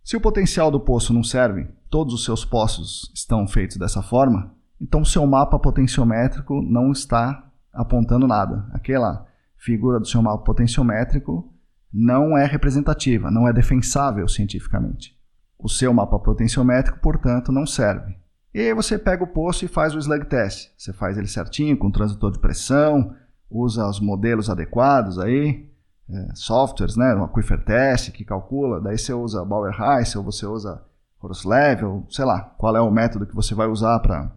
Se 0.05 0.15
o 0.15 0.21
potencial 0.21 0.69
do 0.69 0.79
poço 0.79 1.11
não 1.11 1.23
serve, 1.23 1.67
todos 1.89 2.13
os 2.13 2.23
seus 2.23 2.45
poços 2.45 3.11
estão 3.11 3.47
feitos 3.47 3.77
dessa 3.77 4.03
forma, 4.03 4.53
então 4.79 5.01
o 5.01 5.05
seu 5.05 5.25
mapa 5.25 5.57
potenciométrico 5.57 6.61
não 6.61 6.91
está 6.91 7.51
apontando 7.73 8.27
nada. 8.27 8.67
Aquela 8.71 9.25
figura 9.57 9.99
do 9.99 10.05
seu 10.05 10.21
mapa 10.21 10.43
potenciométrico 10.43 11.51
não 11.91 12.37
é 12.37 12.45
representativa, 12.45 13.31
não 13.31 13.47
é 13.47 13.51
defensável 13.51 14.27
cientificamente. 14.27 15.17
O 15.57 15.67
seu 15.67 15.91
mapa 15.91 16.19
potenciométrico, 16.19 16.99
portanto, 16.99 17.51
não 17.51 17.65
serve. 17.65 18.15
E 18.53 18.59
aí 18.59 18.75
você 18.75 18.99
pega 18.99 19.23
o 19.23 19.33
poço 19.33 19.65
e 19.65 19.67
faz 19.67 19.95
o 19.95 19.97
slug 19.97 20.27
test. 20.27 20.69
Você 20.77 20.93
faz 20.93 21.17
ele 21.17 21.25
certinho, 21.25 21.75
com 21.75 21.89
transitor 21.89 22.31
de 22.31 22.37
pressão, 22.37 23.15
usa 23.49 23.89
os 23.89 23.99
modelos 23.99 24.51
adequados 24.51 25.17
aí, 25.17 25.67
é, 26.09 26.27
softwares, 26.35 26.95
né, 26.95 27.15
o 27.15 27.23
Aquifer 27.23 27.63
Test 27.63 28.11
que 28.11 28.23
calcula, 28.23 28.79
daí 28.79 28.97
você 28.97 29.13
usa 29.13 29.43
Bauer 29.43 29.75
Heiss 29.79 30.15
ou 30.15 30.23
você 30.23 30.45
usa 30.45 30.83
Horus 31.19 31.43
Level, 31.43 32.05
sei 32.09 32.25
lá, 32.25 32.41
qual 32.41 32.75
é 32.75 32.81
o 32.81 32.91
método 32.91 33.25
que 33.25 33.35
você 33.35 33.55
vai 33.55 33.67
usar 33.67 33.99
para 33.99 34.31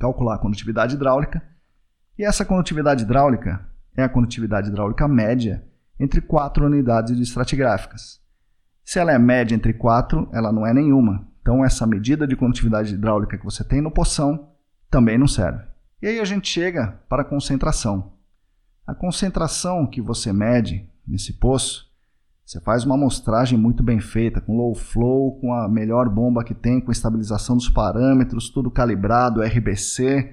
calcular 0.00 0.34
a 0.34 0.38
condutividade 0.38 0.94
hidráulica. 0.94 1.42
E 2.18 2.24
essa 2.24 2.44
condutividade 2.44 3.04
hidráulica 3.04 3.64
é 3.96 4.02
a 4.02 4.08
condutividade 4.08 4.68
hidráulica 4.68 5.06
média 5.06 5.64
entre 5.98 6.20
quatro 6.20 6.66
unidades 6.66 7.18
estratigráficas. 7.18 8.20
Se 8.84 8.98
ela 8.98 9.12
é 9.12 9.18
média 9.18 9.54
entre 9.54 9.72
4, 9.72 10.28
ela 10.32 10.52
não 10.52 10.66
é 10.66 10.72
nenhuma. 10.72 11.26
Então 11.40 11.64
essa 11.64 11.86
medida 11.86 12.26
de 12.26 12.36
condutividade 12.36 12.94
hidráulica 12.94 13.36
que 13.36 13.44
você 13.44 13.64
tem 13.64 13.80
no 13.80 13.90
poção 13.90 14.50
também 14.90 15.18
não 15.18 15.26
serve. 15.26 15.64
E 16.00 16.06
aí 16.06 16.20
a 16.20 16.24
gente 16.24 16.48
chega 16.48 17.00
para 17.08 17.22
a 17.22 17.24
concentração. 17.24 18.12
A 18.86 18.94
concentração 18.94 19.86
que 19.86 20.00
você 20.00 20.32
mede 20.32 20.88
nesse 21.06 21.34
poço, 21.34 21.86
você 22.44 22.60
faz 22.60 22.84
uma 22.84 22.94
amostragem 22.94 23.58
muito 23.58 23.82
bem 23.82 23.98
feita, 23.98 24.40
com 24.40 24.56
low 24.56 24.74
flow, 24.74 25.38
com 25.40 25.52
a 25.52 25.68
melhor 25.68 26.08
bomba 26.08 26.44
que 26.44 26.54
tem, 26.54 26.80
com 26.80 26.92
estabilização 26.92 27.56
dos 27.56 27.68
parâmetros, 27.68 28.50
tudo 28.50 28.70
calibrado, 28.70 29.42
RBC. 29.42 30.32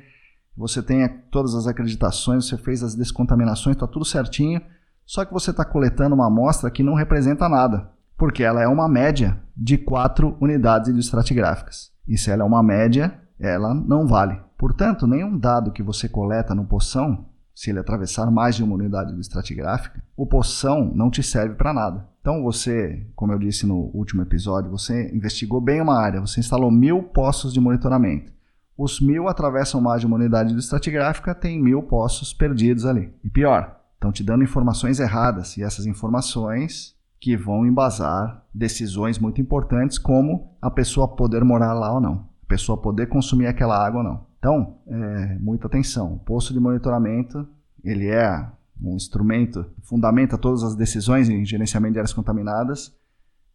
Você 0.56 0.84
tem 0.84 1.08
todas 1.32 1.56
as 1.56 1.66
acreditações, 1.66 2.48
você 2.48 2.58
fez 2.58 2.84
as 2.84 2.94
descontaminações, 2.94 3.76
está 3.76 3.88
tudo 3.88 4.06
certinho. 4.06 4.62
Só 5.06 5.26
que 5.26 5.34
você 5.34 5.50
está 5.50 5.66
coletando 5.66 6.14
uma 6.14 6.28
amostra 6.28 6.70
que 6.70 6.84
não 6.84 6.94
representa 6.94 7.50
nada 7.50 7.94
porque 8.18 8.44
ela 8.44 8.62
é 8.62 8.68
uma 8.68 8.88
média 8.88 9.38
de 9.56 9.78
quatro 9.78 10.38
unidades 10.40 10.96
estratigráficas. 10.96 11.92
E 12.08 12.18
se 12.18 12.32
ela 12.32 12.44
é 12.44 12.46
uma 12.46 12.64
média, 12.64 13.20
ela 13.40 13.74
não 13.74 14.08
vale. 14.08 14.40
Portanto, 14.58 15.08
nenhum 15.08 15.38
dado 15.38 15.72
que 15.72 15.84
você 15.84 16.08
coleta 16.08 16.56
no 16.56 16.66
poção 16.66 17.26
se 17.54 17.70
ele 17.70 17.80
atravessar 17.80 18.30
mais 18.32 18.56
de 18.56 18.64
uma 18.64 18.76
unidade 18.76 19.18
estratigráfica, 19.20 20.04
o 20.18 20.26
poção 20.26 20.92
não 20.96 21.10
te 21.10 21.22
serve 21.22 21.56
para 21.56 21.74
nada. 21.74 22.08
Então 22.22 22.42
você, 22.42 23.06
como 23.16 23.32
eu 23.32 23.40
disse 23.40 23.66
no 23.66 23.92
último 23.94 24.22
episódio, 24.22 24.72
você 24.72 25.14
investigou 25.14 25.60
bem 25.60 25.82
uma 25.82 26.00
área, 26.00 26.22
você 26.22 26.40
instalou 26.40 26.72
mil 26.72 27.04
postos 27.04 27.54
de 27.54 27.60
monitoramento. 27.60 28.32
Os 28.78 29.00
mil 29.00 29.28
atravessam 29.28 29.80
mais 29.80 30.02
de 30.02 30.08
uma 30.08 30.16
unidade 30.16 30.58
estratigráfica, 30.58 31.36
tem 31.36 31.62
mil 31.62 31.84
postos 31.84 32.34
perdidos 32.34 32.86
ali. 32.86 33.14
E 33.24 33.30
pior, 33.30 33.80
estão 33.94 34.12
te 34.12 34.24
dando 34.24 34.44
informações 34.44 35.00
erradas, 35.00 35.58
e 35.58 35.64
essas 35.64 35.86
informações 35.86 36.96
que 37.20 37.38
vão 37.38 37.66
embasar 37.66 38.44
decisões 38.54 39.20
muito 39.20 39.40
importantes, 39.40 39.98
como 39.98 40.58
a 40.62 40.72
pessoa 40.72 41.08
poder 41.08 41.44
morar 41.44 41.74
lá 41.74 41.94
ou 41.94 42.02
não, 42.02 42.28
a 42.44 42.48
pessoa 42.48 42.78
poder 42.78 43.08
consumir 43.08 43.48
aquela 43.48 43.78
água 43.78 44.00
ou 44.00 44.04
não. 44.04 44.26
Então, 44.44 44.76
é, 44.88 45.38
muita 45.40 45.68
atenção. 45.68 46.16
O 46.16 46.20
posto 46.20 46.52
de 46.52 46.60
monitoramento, 46.60 47.48
ele 47.82 48.10
é 48.10 48.46
um 48.82 48.94
instrumento 48.94 49.64
que 49.74 49.88
fundamenta 49.88 50.38
todas 50.38 50.64
as 50.64 50.76
decisões 50.76 51.30
em 51.30 51.46
gerenciamento 51.46 51.94
de 51.94 52.00
áreas 52.00 52.12
contaminadas, 52.12 52.94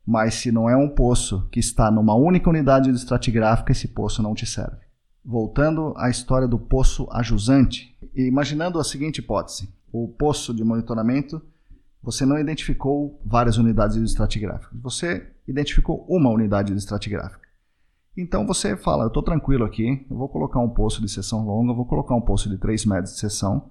mas 0.06 0.36
se 0.36 0.50
não 0.50 0.66
é 0.66 0.74
um 0.74 0.88
poço 0.88 1.46
que 1.52 1.60
está 1.60 1.90
numa 1.90 2.14
única 2.14 2.48
unidade 2.48 2.88
estratigráfica, 2.88 3.70
esse 3.70 3.88
poço 3.88 4.22
não 4.22 4.34
te 4.34 4.46
serve. 4.46 4.78
Voltando 5.22 5.92
à 5.94 6.08
história 6.08 6.48
do 6.48 6.58
poço 6.58 7.06
ajusante, 7.12 7.94
imaginando 8.14 8.80
a 8.80 8.84
seguinte 8.84 9.18
hipótese: 9.18 9.68
o 9.92 10.08
poço 10.08 10.54
de 10.54 10.64
monitoramento, 10.64 11.42
você 12.02 12.24
não 12.24 12.38
identificou 12.38 13.20
várias 13.26 13.58
unidades 13.58 13.98
estratigráficas, 13.98 14.80
você 14.80 15.32
identificou 15.46 16.06
uma 16.08 16.30
unidade 16.30 16.72
estratigráfica. 16.72 17.47
Então 18.20 18.44
você 18.44 18.76
fala, 18.76 19.04
eu 19.04 19.08
estou 19.08 19.22
tranquilo 19.22 19.64
aqui, 19.64 20.04
eu 20.10 20.16
vou 20.16 20.28
colocar 20.28 20.58
um 20.58 20.68
poço 20.68 21.00
de 21.00 21.08
seção 21.08 21.46
longa, 21.46 21.72
vou 21.72 21.86
colocar 21.86 22.16
um 22.16 22.20
poço 22.20 22.48
de 22.48 22.58
3 22.58 22.84
metros 22.84 23.14
de 23.14 23.20
seção, 23.20 23.68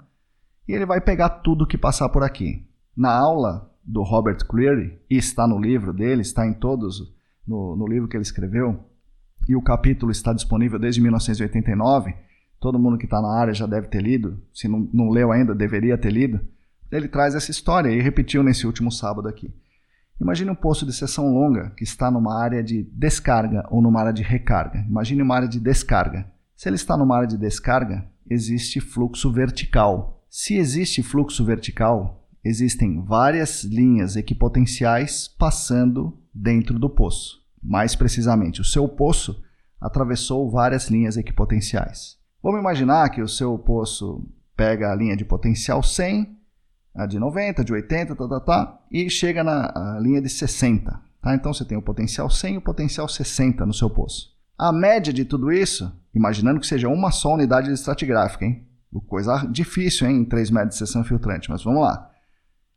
e 0.65 0.71
ele 0.71 0.85
vai 0.85 1.01
pegar 1.01 1.27
tudo 1.29 1.67
que 1.67 1.77
passar 1.77 2.07
por 2.07 2.23
aqui. 2.23 2.65
Na 2.95 3.11
aula 3.11 3.69
do 3.83 4.03
Robert 4.03 4.37
Cleary, 4.47 4.97
e 5.09 5.17
está 5.17 5.45
no 5.45 5.59
livro 5.59 5.91
dele, 5.91 6.21
está 6.21 6.47
em 6.47 6.53
todos, 6.53 7.13
no, 7.45 7.75
no 7.75 7.85
livro 7.85 8.07
que 8.07 8.15
ele 8.15 8.23
escreveu, 8.23 8.79
e 9.49 9.53
o 9.53 9.61
capítulo 9.61 10.13
está 10.13 10.31
disponível 10.31 10.79
desde 10.79 11.01
1989, 11.01 12.15
todo 12.57 12.79
mundo 12.79 12.97
que 12.97 13.05
está 13.05 13.21
na 13.21 13.37
área 13.37 13.53
já 13.53 13.65
deve 13.65 13.87
ter 13.87 14.01
lido, 14.01 14.41
se 14.53 14.69
não, 14.69 14.87
não 14.93 15.09
leu 15.09 15.29
ainda, 15.29 15.53
deveria 15.53 15.97
ter 15.97 16.09
lido. 16.09 16.39
Ele 16.89 17.09
traz 17.09 17.35
essa 17.35 17.51
história 17.51 17.89
e 17.89 18.01
repetiu 18.01 18.41
nesse 18.41 18.65
último 18.65 18.93
sábado 18.93 19.27
aqui. 19.27 19.53
Imagine 20.19 20.49
um 20.49 20.55
poço 20.55 20.85
de 20.85 20.93
seção 20.93 21.31
longa 21.31 21.71
que 21.77 21.83
está 21.83 22.09
numa 22.09 22.41
área 22.41 22.63
de 22.63 22.83
descarga 22.91 23.63
ou 23.69 23.81
numa 23.81 23.99
área 23.99 24.13
de 24.13 24.23
recarga. 24.23 24.79
Imagine 24.89 25.21
uma 25.21 25.35
área 25.35 25.47
de 25.47 25.59
descarga. 25.59 26.29
Se 26.55 26.67
ele 26.67 26.75
está 26.75 26.97
numa 26.97 27.15
área 27.15 27.27
de 27.27 27.37
descarga, 27.37 28.03
existe 28.29 28.79
fluxo 28.79 29.31
vertical. 29.31 30.25
Se 30.29 30.55
existe 30.55 31.03
fluxo 31.03 31.45
vertical, 31.45 32.27
existem 32.43 33.03
várias 33.03 33.63
linhas 33.63 34.15
equipotenciais 34.15 35.27
passando 35.27 36.17
dentro 36.33 36.79
do 36.79 36.89
poço. 36.89 37.43
Mais 37.61 37.95
precisamente, 37.95 38.59
o 38.59 38.65
seu 38.65 38.87
poço 38.87 39.43
atravessou 39.79 40.49
várias 40.49 40.89
linhas 40.89 41.15
equipotenciais. 41.15 42.17
Vamos 42.41 42.59
imaginar 42.59 43.09
que 43.09 43.21
o 43.21 43.27
seu 43.27 43.57
poço 43.57 44.27
pega 44.55 44.91
a 44.91 44.95
linha 44.95 45.15
de 45.15 45.23
potencial 45.23 45.83
100 45.83 46.36
a 46.97 47.05
de 47.05 47.19
90, 47.19 47.63
de 47.63 47.71
80, 47.71 48.15
tá, 48.15 48.27
tá, 48.27 48.39
tá, 48.39 48.79
e 48.91 49.07
chega 49.07 49.43
na 49.43 49.99
linha 50.01 50.19
de 50.19 50.29
60. 50.29 50.99
Tá? 51.21 51.35
Então 51.35 51.53
você 51.53 51.63
tem 51.63 51.77
o 51.77 51.81
potencial 51.81 52.27
100 52.27 52.55
e 52.55 52.57
o 52.57 52.61
potencial 52.61 53.07
60 53.07 53.65
no 53.65 53.73
seu 53.73 53.89
poço. 53.89 54.35
A 54.57 54.71
média 54.73 55.13
de 55.13 55.23
tudo 55.23 55.51
isso, 55.51 55.93
imaginando 56.13 56.59
que 56.59 56.65
seja 56.65 56.89
uma 56.89 57.11
só 57.11 57.35
unidade 57.35 57.67
de 57.67 57.73
estratigráfica, 57.73 58.45
hein? 58.45 58.65
Coisa 59.05 59.45
difícil, 59.45 60.07
hein? 60.07 60.21
Em 60.21 60.25
3 60.25 60.49
metros 60.49 60.73
de 60.73 60.79
seção 60.79 61.03
filtrante, 61.03 61.51
mas 61.51 61.63
vamos 61.63 61.81
lá. 61.81 62.09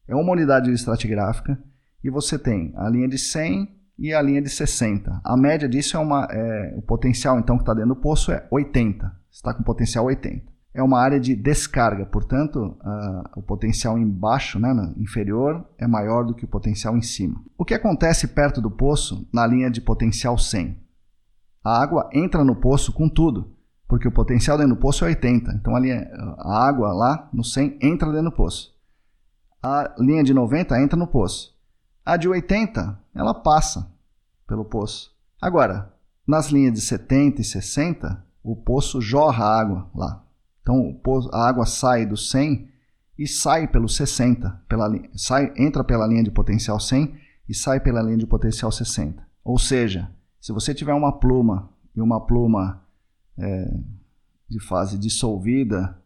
É 0.07 0.15
uma 0.15 0.33
unidade 0.33 0.67
de 0.67 0.75
estratigráfica 0.75 1.59
e 2.05 2.11
você 2.11 2.39
tem 2.39 2.75
a 2.77 2.91
linha 2.91 3.09
de 3.09 3.17
100 3.17 3.69
e 3.99 4.13
a 4.13 4.21
linha 4.21 4.43
de 4.43 4.51
60. 4.51 5.19
A 5.25 5.37
média 5.37 5.67
disso 5.67 5.97
é 5.97 6.01
uma. 6.01 6.29
É, 6.31 6.75
o 6.77 6.83
potencial, 6.83 7.39
então, 7.39 7.57
que 7.57 7.63
está 7.63 7.73
dentro 7.73 7.95
do 7.95 7.97
poço 7.97 8.31
é 8.31 8.47
80. 8.51 9.11
Está 9.31 9.55
com 9.55 9.63
potencial 9.63 10.05
80 10.05 10.50
é 10.73 10.83
uma 10.83 11.01
área 11.01 11.19
de 11.19 11.35
descarga, 11.35 12.07
portanto, 12.07 12.77
o 13.37 13.43
potencial 13.43 13.99
embaixo, 13.99 14.59
né, 14.59 14.73
inferior, 14.97 15.65
é 15.77 15.87
maior 15.87 16.25
do 16.25 16.35
que 16.35 16.45
o 16.45 16.49
potencial 16.49 16.97
em 16.97 17.03
cima. 17.03 17.43
O 17.59 17.65
que 17.65 17.75
acontece 17.75 18.29
perto 18.29 18.61
do 18.61 18.71
poço, 18.71 19.29
na 19.33 19.47
linha 19.47 19.71
de 19.71 19.81
potencial 19.81 20.39
100? 20.39 20.79
A 21.65 21.83
água 21.83 22.09
entra 22.13 22.45
no 22.45 22.57
poço 22.57 22.93
com 22.93 23.09
tudo, 23.09 23.53
porque 23.89 24.07
o 24.07 24.13
potencial 24.13 24.57
dentro 24.57 24.77
do 24.77 24.81
poço 24.81 25.05
é 25.05 25.09
80. 25.09 25.53
Então 25.55 25.75
a, 25.75 25.81
linha, 25.81 26.09
a 26.39 26.67
água 26.67 26.93
lá 26.93 27.29
no 27.33 27.43
100 27.43 27.79
entra 27.83 28.09
dentro 28.11 28.31
do 28.31 28.37
poço. 28.37 28.73
A 29.63 29.95
linha 29.99 30.23
de 30.23 30.33
90 30.33 30.81
entra 30.81 30.97
no 30.97 31.07
poço. 31.07 31.55
A 32.07 32.17
de 32.17 32.29
80, 32.29 32.99
ela 33.15 33.35
passa 33.35 33.93
pelo 34.47 34.65
poço. 34.65 35.15
Agora, 35.41 35.93
nas 36.27 36.47
linhas 36.47 36.73
de 36.73 36.81
70 36.81 37.41
e 37.41 37.45
60, 37.45 38.25
o 38.43 38.57
poço 38.57 39.01
jorra 39.01 39.45
água 39.45 39.91
lá. 39.95 40.25
Então 40.71 41.01
a 41.33 41.49
água 41.49 41.67
sai 41.67 42.07
do 42.07 42.17
100 42.17 42.69
e 43.19 43.27
sai 43.27 43.67
pelo 43.67 43.89
60, 43.89 44.63
pela, 44.69 44.89
sai, 45.15 45.53
entra 45.57 45.83
pela 45.83 46.07
linha 46.07 46.23
de 46.23 46.31
potencial 46.31 46.79
100 46.79 47.13
e 47.49 47.55
sai 47.55 47.81
pela 47.81 48.01
linha 48.01 48.17
de 48.17 48.27
potencial 48.27 48.71
60. 48.71 49.21
Ou 49.45 49.59
seja, 49.59 50.09
se 50.41 50.53
você 50.53 50.73
tiver 50.73 50.95
uma 50.95 51.19
pluma 51.19 51.71
e 51.95 52.01
uma 52.01 52.25
pluma 52.25 52.87
é, 53.37 53.75
de 54.49 54.61
fase 54.61 54.97
dissolvida 54.97 56.01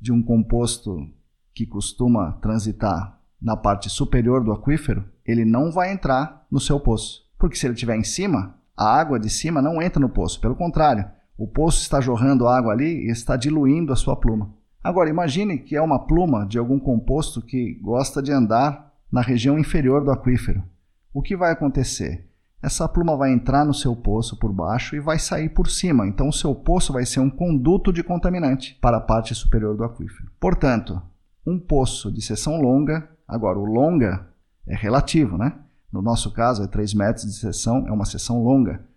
de 0.00 0.10
um 0.10 0.22
composto 0.22 1.06
que 1.54 1.66
costuma 1.66 2.32
transitar 2.40 3.20
na 3.40 3.56
parte 3.56 3.90
superior 3.90 4.42
do 4.42 4.52
aquífero, 4.52 5.04
ele 5.24 5.44
não 5.44 5.70
vai 5.70 5.92
entrar 5.92 6.46
no 6.50 6.58
seu 6.58 6.80
poço. 6.80 7.28
Porque 7.38 7.56
se 7.56 7.66
ele 7.66 7.74
estiver 7.74 7.96
em 7.96 8.04
cima, 8.04 8.58
a 8.74 8.86
água 8.98 9.20
de 9.20 9.28
cima 9.28 9.60
não 9.60 9.82
entra 9.82 10.00
no 10.00 10.08
poço. 10.08 10.40
Pelo 10.40 10.56
contrário, 10.56 11.08
o 11.38 11.46
poço 11.46 11.80
está 11.80 12.00
jorrando 12.00 12.48
água 12.48 12.72
ali 12.72 13.06
e 13.06 13.10
está 13.10 13.36
diluindo 13.36 13.92
a 13.92 13.96
sua 13.96 14.16
pluma. 14.16 14.52
Agora, 14.82 15.08
imagine 15.08 15.58
que 15.58 15.76
é 15.76 15.80
uma 15.80 16.04
pluma 16.04 16.44
de 16.44 16.58
algum 16.58 16.80
composto 16.80 17.40
que 17.40 17.74
gosta 17.80 18.20
de 18.20 18.32
andar 18.32 18.92
na 19.10 19.20
região 19.20 19.56
inferior 19.56 20.04
do 20.04 20.10
aquífero. 20.10 20.64
O 21.14 21.22
que 21.22 21.36
vai 21.36 21.52
acontecer? 21.52 22.26
Essa 22.60 22.88
pluma 22.88 23.16
vai 23.16 23.32
entrar 23.32 23.64
no 23.64 23.72
seu 23.72 23.94
poço 23.94 24.36
por 24.36 24.52
baixo 24.52 24.96
e 24.96 25.00
vai 25.00 25.16
sair 25.16 25.48
por 25.48 25.68
cima. 25.68 26.08
Então, 26.08 26.28
o 26.28 26.32
seu 26.32 26.52
poço 26.54 26.92
vai 26.92 27.06
ser 27.06 27.20
um 27.20 27.30
conduto 27.30 27.92
de 27.92 28.02
contaminante 28.02 28.76
para 28.80 28.96
a 28.96 29.00
parte 29.00 29.32
superior 29.32 29.76
do 29.76 29.84
aquífero. 29.84 30.28
Portanto, 30.40 31.00
um 31.46 31.56
poço 31.56 32.10
de 32.10 32.20
seção 32.20 32.60
longa, 32.60 33.08
agora 33.28 33.58
o 33.58 33.64
longa 33.64 34.26
é 34.66 34.74
relativo, 34.74 35.38
né? 35.38 35.54
No 35.92 36.02
nosso 36.02 36.32
caso, 36.32 36.64
é 36.64 36.66
3 36.66 36.94
metros 36.94 37.26
de 37.26 37.34
seção, 37.34 37.86
é 37.86 37.92
uma 37.92 38.04
seção 38.04 38.42
longa. 38.42 38.87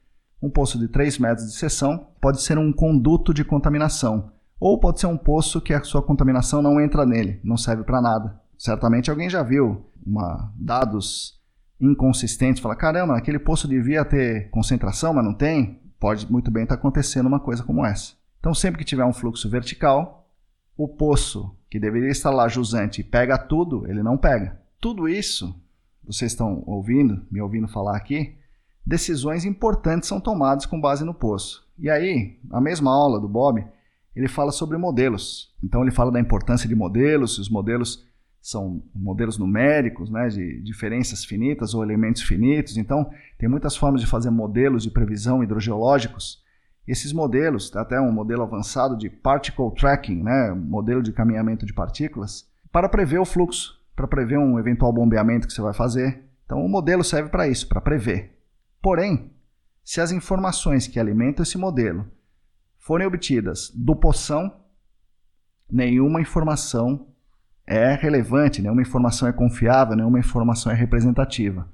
Um 0.41 0.49
poço 0.49 0.79
de 0.79 0.87
3 0.87 1.19
metros 1.19 1.47
de 1.47 1.53
seção 1.53 2.07
pode 2.19 2.41
ser 2.41 2.57
um 2.57 2.73
conduto 2.73 3.33
de 3.33 3.43
contaminação, 3.43 4.31
ou 4.59 4.79
pode 4.79 4.99
ser 4.99 5.07
um 5.07 5.17
poço 5.17 5.61
que 5.61 5.73
a 5.73 5.83
sua 5.83 6.01
contaminação 6.01 6.61
não 6.61 6.79
entra 6.79 7.05
nele, 7.05 7.39
não 7.43 7.57
serve 7.57 7.83
para 7.83 8.01
nada. 8.01 8.39
Certamente 8.57 9.09
alguém 9.09 9.29
já 9.29 9.43
viu 9.43 9.85
uma, 10.05 10.51
dados 10.55 11.39
inconsistentes, 11.79 12.61
fala, 12.61 12.75
caramba, 12.75 13.17
aquele 13.17 13.39
poço 13.39 13.67
devia 13.67 14.05
ter 14.05 14.49
concentração, 14.51 15.13
mas 15.13 15.25
não 15.25 15.33
tem. 15.33 15.79
Pode 15.99 16.31
muito 16.31 16.51
bem 16.51 16.63
estar 16.63 16.75
tá 16.75 16.79
acontecendo 16.79 17.27
uma 17.27 17.39
coisa 17.39 17.63
como 17.63 17.85
essa. 17.85 18.13
Então, 18.39 18.53
sempre 18.53 18.79
que 18.79 18.85
tiver 18.85 19.05
um 19.05 19.13
fluxo 19.13 19.49
vertical, 19.49 20.27
o 20.75 20.87
poço 20.87 21.55
que 21.69 21.79
deveria 21.79 22.09
estar 22.09 22.31
lá 22.31 22.47
jusante 22.47 23.03
pega 23.03 23.37
tudo, 23.37 23.87
ele 23.87 24.01
não 24.01 24.17
pega. 24.17 24.59
Tudo 24.79 25.07
isso, 25.07 25.55
vocês 26.03 26.31
estão 26.31 26.63
ouvindo, 26.65 27.21
me 27.31 27.39
ouvindo 27.39 27.67
falar 27.67 27.95
aqui, 27.95 28.35
decisões 28.85 29.45
importantes 29.45 30.07
são 30.07 30.19
tomadas 30.19 30.65
com 30.65 30.79
base 30.79 31.03
no 31.03 31.13
poço. 31.13 31.67
E 31.77 31.89
aí, 31.89 32.39
a 32.51 32.61
mesma 32.61 32.91
aula 32.91 33.19
do 33.19 33.27
Bob, 33.27 33.65
ele 34.15 34.27
fala 34.27 34.51
sobre 34.51 34.77
modelos. 34.77 35.53
Então 35.63 35.81
ele 35.81 35.91
fala 35.91 36.11
da 36.11 36.19
importância 36.19 36.67
de 36.67 36.75
modelos, 36.75 37.37
os 37.37 37.49
modelos 37.49 38.05
são 38.41 38.81
modelos 38.93 39.37
numéricos, 39.37 40.09
né, 40.09 40.27
de 40.27 40.61
diferenças 40.63 41.23
finitas 41.23 41.73
ou 41.73 41.83
elementos 41.83 42.23
finitos. 42.23 42.75
Então, 42.75 43.09
tem 43.37 43.47
muitas 43.47 43.77
formas 43.77 44.01
de 44.01 44.07
fazer 44.07 44.31
modelos 44.31 44.83
de 44.83 44.89
previsão 44.89 45.43
hidrogeológicos. 45.43 46.41
Esses 46.87 47.13
modelos, 47.13 47.73
até 47.75 48.01
um 48.01 48.11
modelo 48.11 48.41
avançado 48.41 48.97
de 48.97 49.09
particle 49.09 49.71
tracking, 49.75 50.23
né, 50.23 50.51
modelo 50.55 51.03
de 51.03 51.11
caminhamento 51.11 51.65
de 51.65 51.73
partículas, 51.73 52.49
para 52.71 52.89
prever 52.89 53.19
o 53.19 53.25
fluxo, 53.25 53.79
para 53.95 54.07
prever 54.07 54.39
um 54.39 54.57
eventual 54.57 54.91
bombeamento 54.91 55.45
que 55.45 55.53
você 55.53 55.61
vai 55.61 55.73
fazer. 55.73 56.23
Então, 56.45 56.65
o 56.65 56.69
modelo 56.69 57.03
serve 57.03 57.29
para 57.29 57.47
isso, 57.47 57.67
para 57.67 57.79
prever. 57.79 58.40
Porém, 58.81 59.31
se 59.83 60.01
as 60.01 60.11
informações 60.11 60.87
que 60.87 60.99
alimentam 60.99 61.43
esse 61.43 61.57
modelo 61.57 62.05
forem 62.77 63.05
obtidas 63.05 63.71
do 63.75 63.95
poção, 63.95 64.51
nenhuma 65.69 66.21
informação 66.21 67.07
é 67.65 67.93
relevante, 67.93 68.61
nenhuma 68.61 68.81
informação 68.81 69.27
é 69.27 69.33
confiável, 69.33 69.95
nenhuma 69.95 70.19
informação 70.19 70.71
é 70.71 70.75
representativa. 70.75 71.69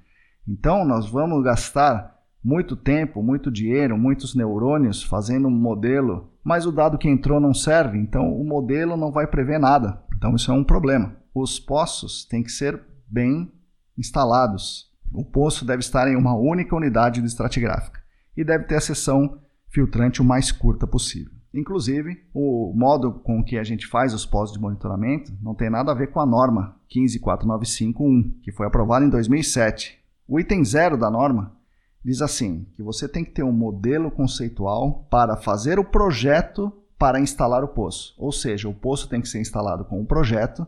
Então, 0.47 0.85
nós 0.85 1.09
vamos 1.09 1.43
gastar 1.43 2.17
muito 2.43 2.75
tempo, 2.75 3.21
muito 3.21 3.51
dinheiro, 3.51 3.97
muitos 3.97 4.35
neurônios 4.35 5.03
fazendo 5.03 5.47
um 5.47 5.51
modelo, 5.51 6.31
mas 6.43 6.65
o 6.65 6.71
dado 6.71 6.97
que 6.97 7.09
entrou 7.09 7.39
não 7.39 7.53
serve, 7.53 7.97
então 7.97 8.33
o 8.33 8.45
modelo 8.45 8.95
não 8.95 9.11
vai 9.11 9.27
prever 9.27 9.59
nada. 9.59 10.01
Então 10.15 10.33
isso 10.33 10.49
é 10.49 10.53
um 10.53 10.63
problema. 10.63 11.15
Os 11.33 11.59
poços 11.59 12.23
têm 12.23 12.41
que 12.41 12.51
ser 12.51 12.81
bem 13.05 13.51
instalados. 13.97 14.89
O 15.13 15.23
poço 15.23 15.65
deve 15.65 15.79
estar 15.79 16.07
em 16.07 16.15
uma 16.15 16.35
única 16.35 16.75
unidade 16.75 17.21
de 17.21 17.27
estratigráfica 17.27 18.01
e 18.35 18.43
deve 18.43 18.65
ter 18.65 18.75
a 18.75 18.81
seção 18.81 19.39
filtrante 19.69 20.21
o 20.21 20.25
mais 20.25 20.51
curta 20.51 20.85
possível. 20.85 21.31
Inclusive, 21.53 22.23
o 22.33 22.73
modo 22.75 23.13
com 23.13 23.43
que 23.43 23.57
a 23.57 23.63
gente 23.63 23.87
faz 23.87 24.13
os 24.13 24.25
poços 24.25 24.55
de 24.55 24.61
monitoramento 24.61 25.31
não 25.41 25.55
tem 25.55 25.69
nada 25.69 25.91
a 25.91 25.95
ver 25.95 26.11
com 26.11 26.19
a 26.19 26.25
norma 26.25 26.75
15495.1, 26.89 28.41
que 28.41 28.51
foi 28.51 28.67
aprovada 28.67 29.05
em 29.05 29.09
2007. 29.09 29.97
O 30.27 30.39
item 30.39 30.63
zero 30.63 30.97
da 30.97 31.09
norma 31.09 31.55
diz 32.03 32.21
assim, 32.21 32.67
que 32.75 32.83
você 32.83 33.07
tem 33.07 33.23
que 33.23 33.31
ter 33.31 33.43
um 33.43 33.51
modelo 33.51 34.11
conceitual 34.11 35.07
para 35.09 35.35
fazer 35.35 35.79
o 35.79 35.85
projeto 35.85 36.71
para 36.97 37.19
instalar 37.19 37.63
o 37.63 37.69
poço. 37.69 38.13
Ou 38.17 38.31
seja, 38.31 38.67
o 38.67 38.73
poço 38.73 39.09
tem 39.09 39.21
que 39.21 39.29
ser 39.29 39.39
instalado 39.39 39.85
com 39.85 39.99
um 39.99 40.05
projeto 40.05 40.65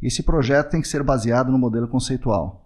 e 0.00 0.06
esse 0.06 0.22
projeto 0.22 0.70
tem 0.70 0.80
que 0.80 0.88
ser 0.88 1.02
baseado 1.02 1.52
no 1.52 1.58
modelo 1.58 1.88
conceitual. 1.88 2.61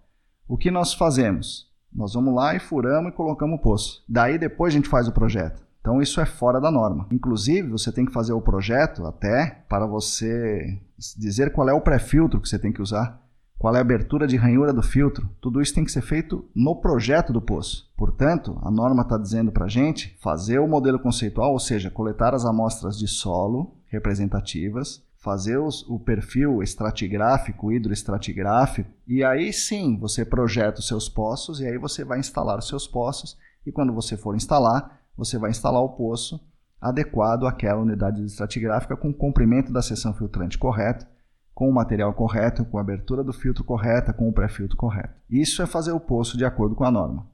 O 0.47 0.57
que 0.57 0.71
nós 0.71 0.93
fazemos? 0.93 1.67
Nós 1.93 2.13
vamos 2.13 2.33
lá 2.33 2.55
e 2.55 2.59
furamos 2.59 3.11
e 3.11 3.15
colocamos 3.15 3.59
o 3.59 3.61
poço. 3.61 4.03
Daí 4.07 4.37
depois 4.37 4.73
a 4.73 4.77
gente 4.77 4.87
faz 4.87 5.05
o 5.05 5.11
projeto. 5.11 5.61
Então 5.81 6.01
isso 6.01 6.21
é 6.21 6.25
fora 6.25 6.61
da 6.61 6.71
norma. 6.71 7.05
Inclusive, 7.11 7.69
você 7.69 7.91
tem 7.91 8.05
que 8.05 8.13
fazer 8.13 8.31
o 8.31 8.41
projeto 8.41 9.05
até 9.05 9.63
para 9.67 9.85
você 9.85 10.79
dizer 11.17 11.51
qual 11.51 11.67
é 11.67 11.73
o 11.73 11.81
pré-filtro 11.81 12.39
que 12.39 12.47
você 12.47 12.57
tem 12.57 12.71
que 12.71 12.81
usar, 12.81 13.21
qual 13.57 13.75
é 13.75 13.79
a 13.79 13.81
abertura 13.81 14.25
de 14.25 14.37
ranhura 14.37 14.71
do 14.71 14.81
filtro. 14.81 15.29
Tudo 15.41 15.61
isso 15.61 15.73
tem 15.73 15.83
que 15.83 15.91
ser 15.91 16.01
feito 16.01 16.45
no 16.55 16.77
projeto 16.77 17.33
do 17.33 17.41
poço. 17.41 17.91
Portanto, 17.97 18.57
a 18.61 18.71
norma 18.71 19.01
está 19.01 19.17
dizendo 19.17 19.51
para 19.51 19.65
a 19.65 19.69
gente 19.69 20.17
fazer 20.21 20.59
o 20.59 20.67
modelo 20.67 20.99
conceitual, 20.99 21.51
ou 21.51 21.59
seja, 21.59 21.91
coletar 21.91 22.33
as 22.33 22.45
amostras 22.45 22.97
de 22.97 23.07
solo 23.07 23.75
representativas, 23.87 25.03
fazer 25.27 25.57
os, 25.57 25.83
o 25.89 25.99
perfil 25.99 26.63
estratigráfico, 26.63 27.69
hidroestratigráfico, 27.69 28.89
e 29.05 29.25
aí 29.25 29.51
sim 29.51 29.97
você 29.99 30.23
projeta 30.23 30.79
os 30.79 30.87
seus 30.87 31.09
poços 31.09 31.59
e 31.59 31.67
aí 31.67 31.77
você 31.77 32.05
vai 32.05 32.17
instalar 32.17 32.57
os 32.57 32.69
seus 32.69 32.87
poços. 32.87 33.37
E 33.65 33.71
quando 33.73 33.91
você 33.91 34.15
for 34.15 34.37
instalar, 34.37 35.01
você 35.17 35.37
vai 35.37 35.51
instalar 35.51 35.81
o 35.81 35.89
poço 35.89 36.39
adequado 36.79 37.45
àquela 37.45 37.81
unidade 37.81 38.23
estratigráfica 38.23 38.95
com 38.95 39.09
o 39.09 39.13
comprimento 39.13 39.73
da 39.73 39.81
seção 39.81 40.13
filtrante 40.13 40.57
correto, 40.57 41.05
com 41.53 41.69
o 41.69 41.73
material 41.73 42.13
correto, 42.13 42.63
com 42.63 42.77
a 42.77 42.81
abertura 42.81 43.21
do 43.21 43.33
filtro 43.33 43.65
correta, 43.65 44.13
com 44.13 44.29
o 44.29 44.33
pré-filtro 44.33 44.77
correto. 44.77 45.13
Isso 45.29 45.61
é 45.61 45.65
fazer 45.65 45.91
o 45.91 45.99
poço 45.99 46.37
de 46.37 46.45
acordo 46.45 46.73
com 46.73 46.85
a 46.85 46.91
norma. 46.91 47.27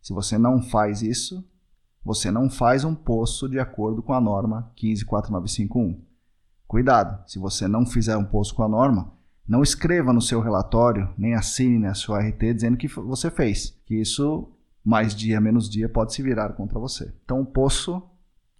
Se 0.00 0.14
você 0.14 0.38
não 0.38 0.62
faz 0.62 1.02
isso, 1.02 1.44
você 2.02 2.30
não 2.30 2.48
faz 2.48 2.84
um 2.84 2.94
poço 2.94 3.50
de 3.50 3.58
acordo 3.58 4.02
com 4.02 4.14
a 4.14 4.20
norma 4.20 4.72
154951. 4.76 6.13
Cuidado, 6.66 7.22
se 7.28 7.38
você 7.38 7.68
não 7.68 7.86
fizer 7.86 8.16
um 8.16 8.24
poço 8.24 8.54
com 8.54 8.62
a 8.62 8.68
norma, 8.68 9.12
não 9.46 9.62
escreva 9.62 10.12
no 10.12 10.22
seu 10.22 10.40
relatório, 10.40 11.08
nem 11.18 11.34
assine 11.34 11.78
na 11.78 11.94
sua 11.94 12.20
RT 12.20 12.54
dizendo 12.54 12.76
que 12.76 12.88
você 12.88 13.30
fez, 13.30 13.78
que 13.86 13.94
isso 13.94 14.50
mais 14.84 15.14
dia 15.14 15.40
menos 15.40 15.68
dia 15.68 15.88
pode 15.88 16.14
se 16.14 16.22
virar 16.22 16.50
contra 16.54 16.78
você. 16.78 17.12
Então 17.24 17.40
o 17.40 17.46
poço, 17.46 18.02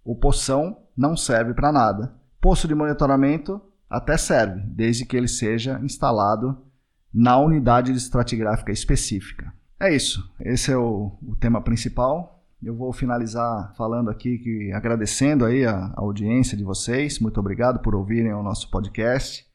o 0.03 0.15
poção 0.15 0.77
não 0.95 1.17
serve 1.17 1.53
para 1.53 1.71
nada. 1.71 2.13
Poço 2.39 2.67
de 2.67 2.75
monitoramento 2.75 3.61
até 3.89 4.17
serve, 4.17 4.61
desde 4.61 5.05
que 5.05 5.15
ele 5.15 5.27
seja 5.27 5.79
instalado 5.83 6.57
na 7.13 7.37
unidade 7.37 7.91
de 7.91 7.97
estratigráfica 7.97 8.71
específica. 8.71 9.53
É 9.79 9.93
isso. 9.93 10.29
Esse 10.39 10.71
é 10.71 10.77
o, 10.77 11.17
o 11.21 11.35
tema 11.35 11.61
principal. 11.61 12.34
Eu 12.65 12.75
vou 12.75 12.91
finalizar 12.91 13.71
falando 13.77 14.09
aqui 14.09 14.39
que 14.39 14.73
agradecendo 14.73 15.45
aí 15.45 15.63
a, 15.63 15.93
a 15.95 16.01
audiência 16.01 16.57
de 16.57 16.63
vocês. 16.63 17.19
Muito 17.19 17.39
obrigado 17.39 17.79
por 17.79 17.93
ouvirem 17.93 18.33
o 18.33 18.41
nosso 18.41 18.71
podcast. 18.71 19.45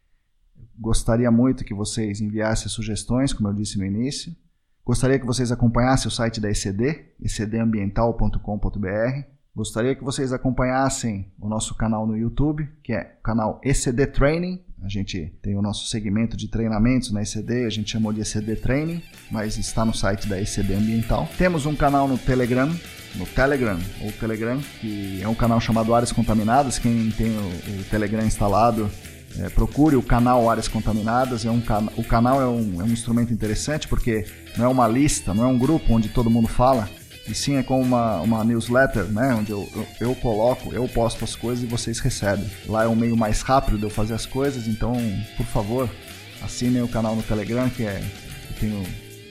Gostaria 0.78 1.28
muito 1.28 1.64
que 1.64 1.74
vocês 1.74 2.20
enviassem 2.20 2.68
sugestões, 2.68 3.32
como 3.32 3.48
eu 3.48 3.52
disse 3.52 3.76
no 3.76 3.84
início. 3.84 4.32
Gostaria 4.86 5.18
que 5.18 5.26
vocês 5.26 5.50
acompanhassem 5.50 6.06
o 6.06 6.10
site 6.10 6.40
da 6.40 6.50
ECD, 6.50 7.14
ecdambiental.com.br. 7.20 9.24
Gostaria 9.56 9.96
que 9.96 10.04
vocês 10.04 10.32
acompanhassem 10.32 11.32
o 11.40 11.48
nosso 11.48 11.76
canal 11.76 12.06
no 12.06 12.16
YouTube, 12.16 12.70
que 12.80 12.92
é 12.92 13.16
o 13.18 13.22
canal 13.24 13.60
ECD 13.64 14.06
Training. 14.06 14.64
A 14.82 14.88
gente 14.88 15.30
tem 15.42 15.56
o 15.56 15.62
nosso 15.62 15.86
segmento 15.88 16.36
de 16.36 16.48
treinamentos 16.48 17.12
na 17.12 17.20
ECD, 17.22 17.66
a 17.66 17.70
gente 17.70 17.90
chamou 17.90 18.12
de 18.12 18.22
ECD 18.22 18.56
Training, 18.56 19.02
mas 19.30 19.58
está 19.58 19.84
no 19.84 19.92
site 19.92 20.26
da 20.26 20.40
ECD 20.40 20.74
Ambiental. 20.74 21.28
Temos 21.36 21.66
um 21.66 21.76
canal 21.76 22.08
no 22.08 22.16
Telegram, 22.16 22.74
no 23.14 23.26
Telegram, 23.26 23.78
ou 24.00 24.10
Telegram, 24.12 24.58
que 24.80 25.20
é 25.22 25.28
um 25.28 25.34
canal 25.34 25.60
chamado 25.60 25.94
Áreas 25.94 26.12
Contaminadas. 26.12 26.78
Quem 26.78 27.10
tem 27.10 27.30
o, 27.30 27.80
o 27.80 27.84
Telegram 27.90 28.24
instalado 28.24 28.90
é, 29.38 29.48
procure 29.50 29.96
o 29.96 30.02
canal 30.02 30.48
Áreas 30.48 30.66
Contaminadas. 30.66 31.44
É 31.44 31.50
um 31.50 31.62
o 31.96 32.04
canal 32.04 32.40
é 32.40 32.46
um, 32.46 32.80
é 32.80 32.84
um 32.84 32.90
instrumento 32.90 33.32
interessante 33.32 33.86
porque 33.86 34.24
não 34.56 34.64
é 34.64 34.68
uma 34.68 34.88
lista, 34.88 35.34
não 35.34 35.44
é 35.44 35.46
um 35.46 35.58
grupo 35.58 35.92
onde 35.92 36.08
todo 36.08 36.30
mundo 36.30 36.48
fala, 36.48 36.88
e 37.28 37.34
sim 37.34 37.56
é 37.56 37.62
como 37.62 37.82
uma, 37.82 38.20
uma 38.20 38.44
newsletter, 38.44 39.04
né? 39.04 39.34
Onde 39.34 39.52
eu, 39.52 39.68
eu, 39.74 39.86
eu, 40.00 40.14
coloco, 40.16 40.74
eu 40.74 40.88
posto 40.88 41.24
as 41.24 41.36
coisas 41.36 41.62
e 41.62 41.66
vocês 41.66 42.00
recebem. 42.00 42.50
Lá 42.66 42.84
é 42.84 42.88
um 42.88 42.96
meio 42.96 43.16
mais 43.16 43.42
rápido 43.42 43.78
de 43.78 43.84
eu 43.84 43.90
fazer 43.90 44.14
as 44.14 44.26
coisas, 44.26 44.66
então, 44.66 44.96
por 45.36 45.46
favor, 45.46 45.88
assinem 46.42 46.82
o 46.82 46.88
canal 46.88 47.14
no 47.14 47.22
Telegram, 47.22 47.68
que 47.68 47.84
é 47.84 48.02
eu 48.50 48.56
tenho 48.58 48.82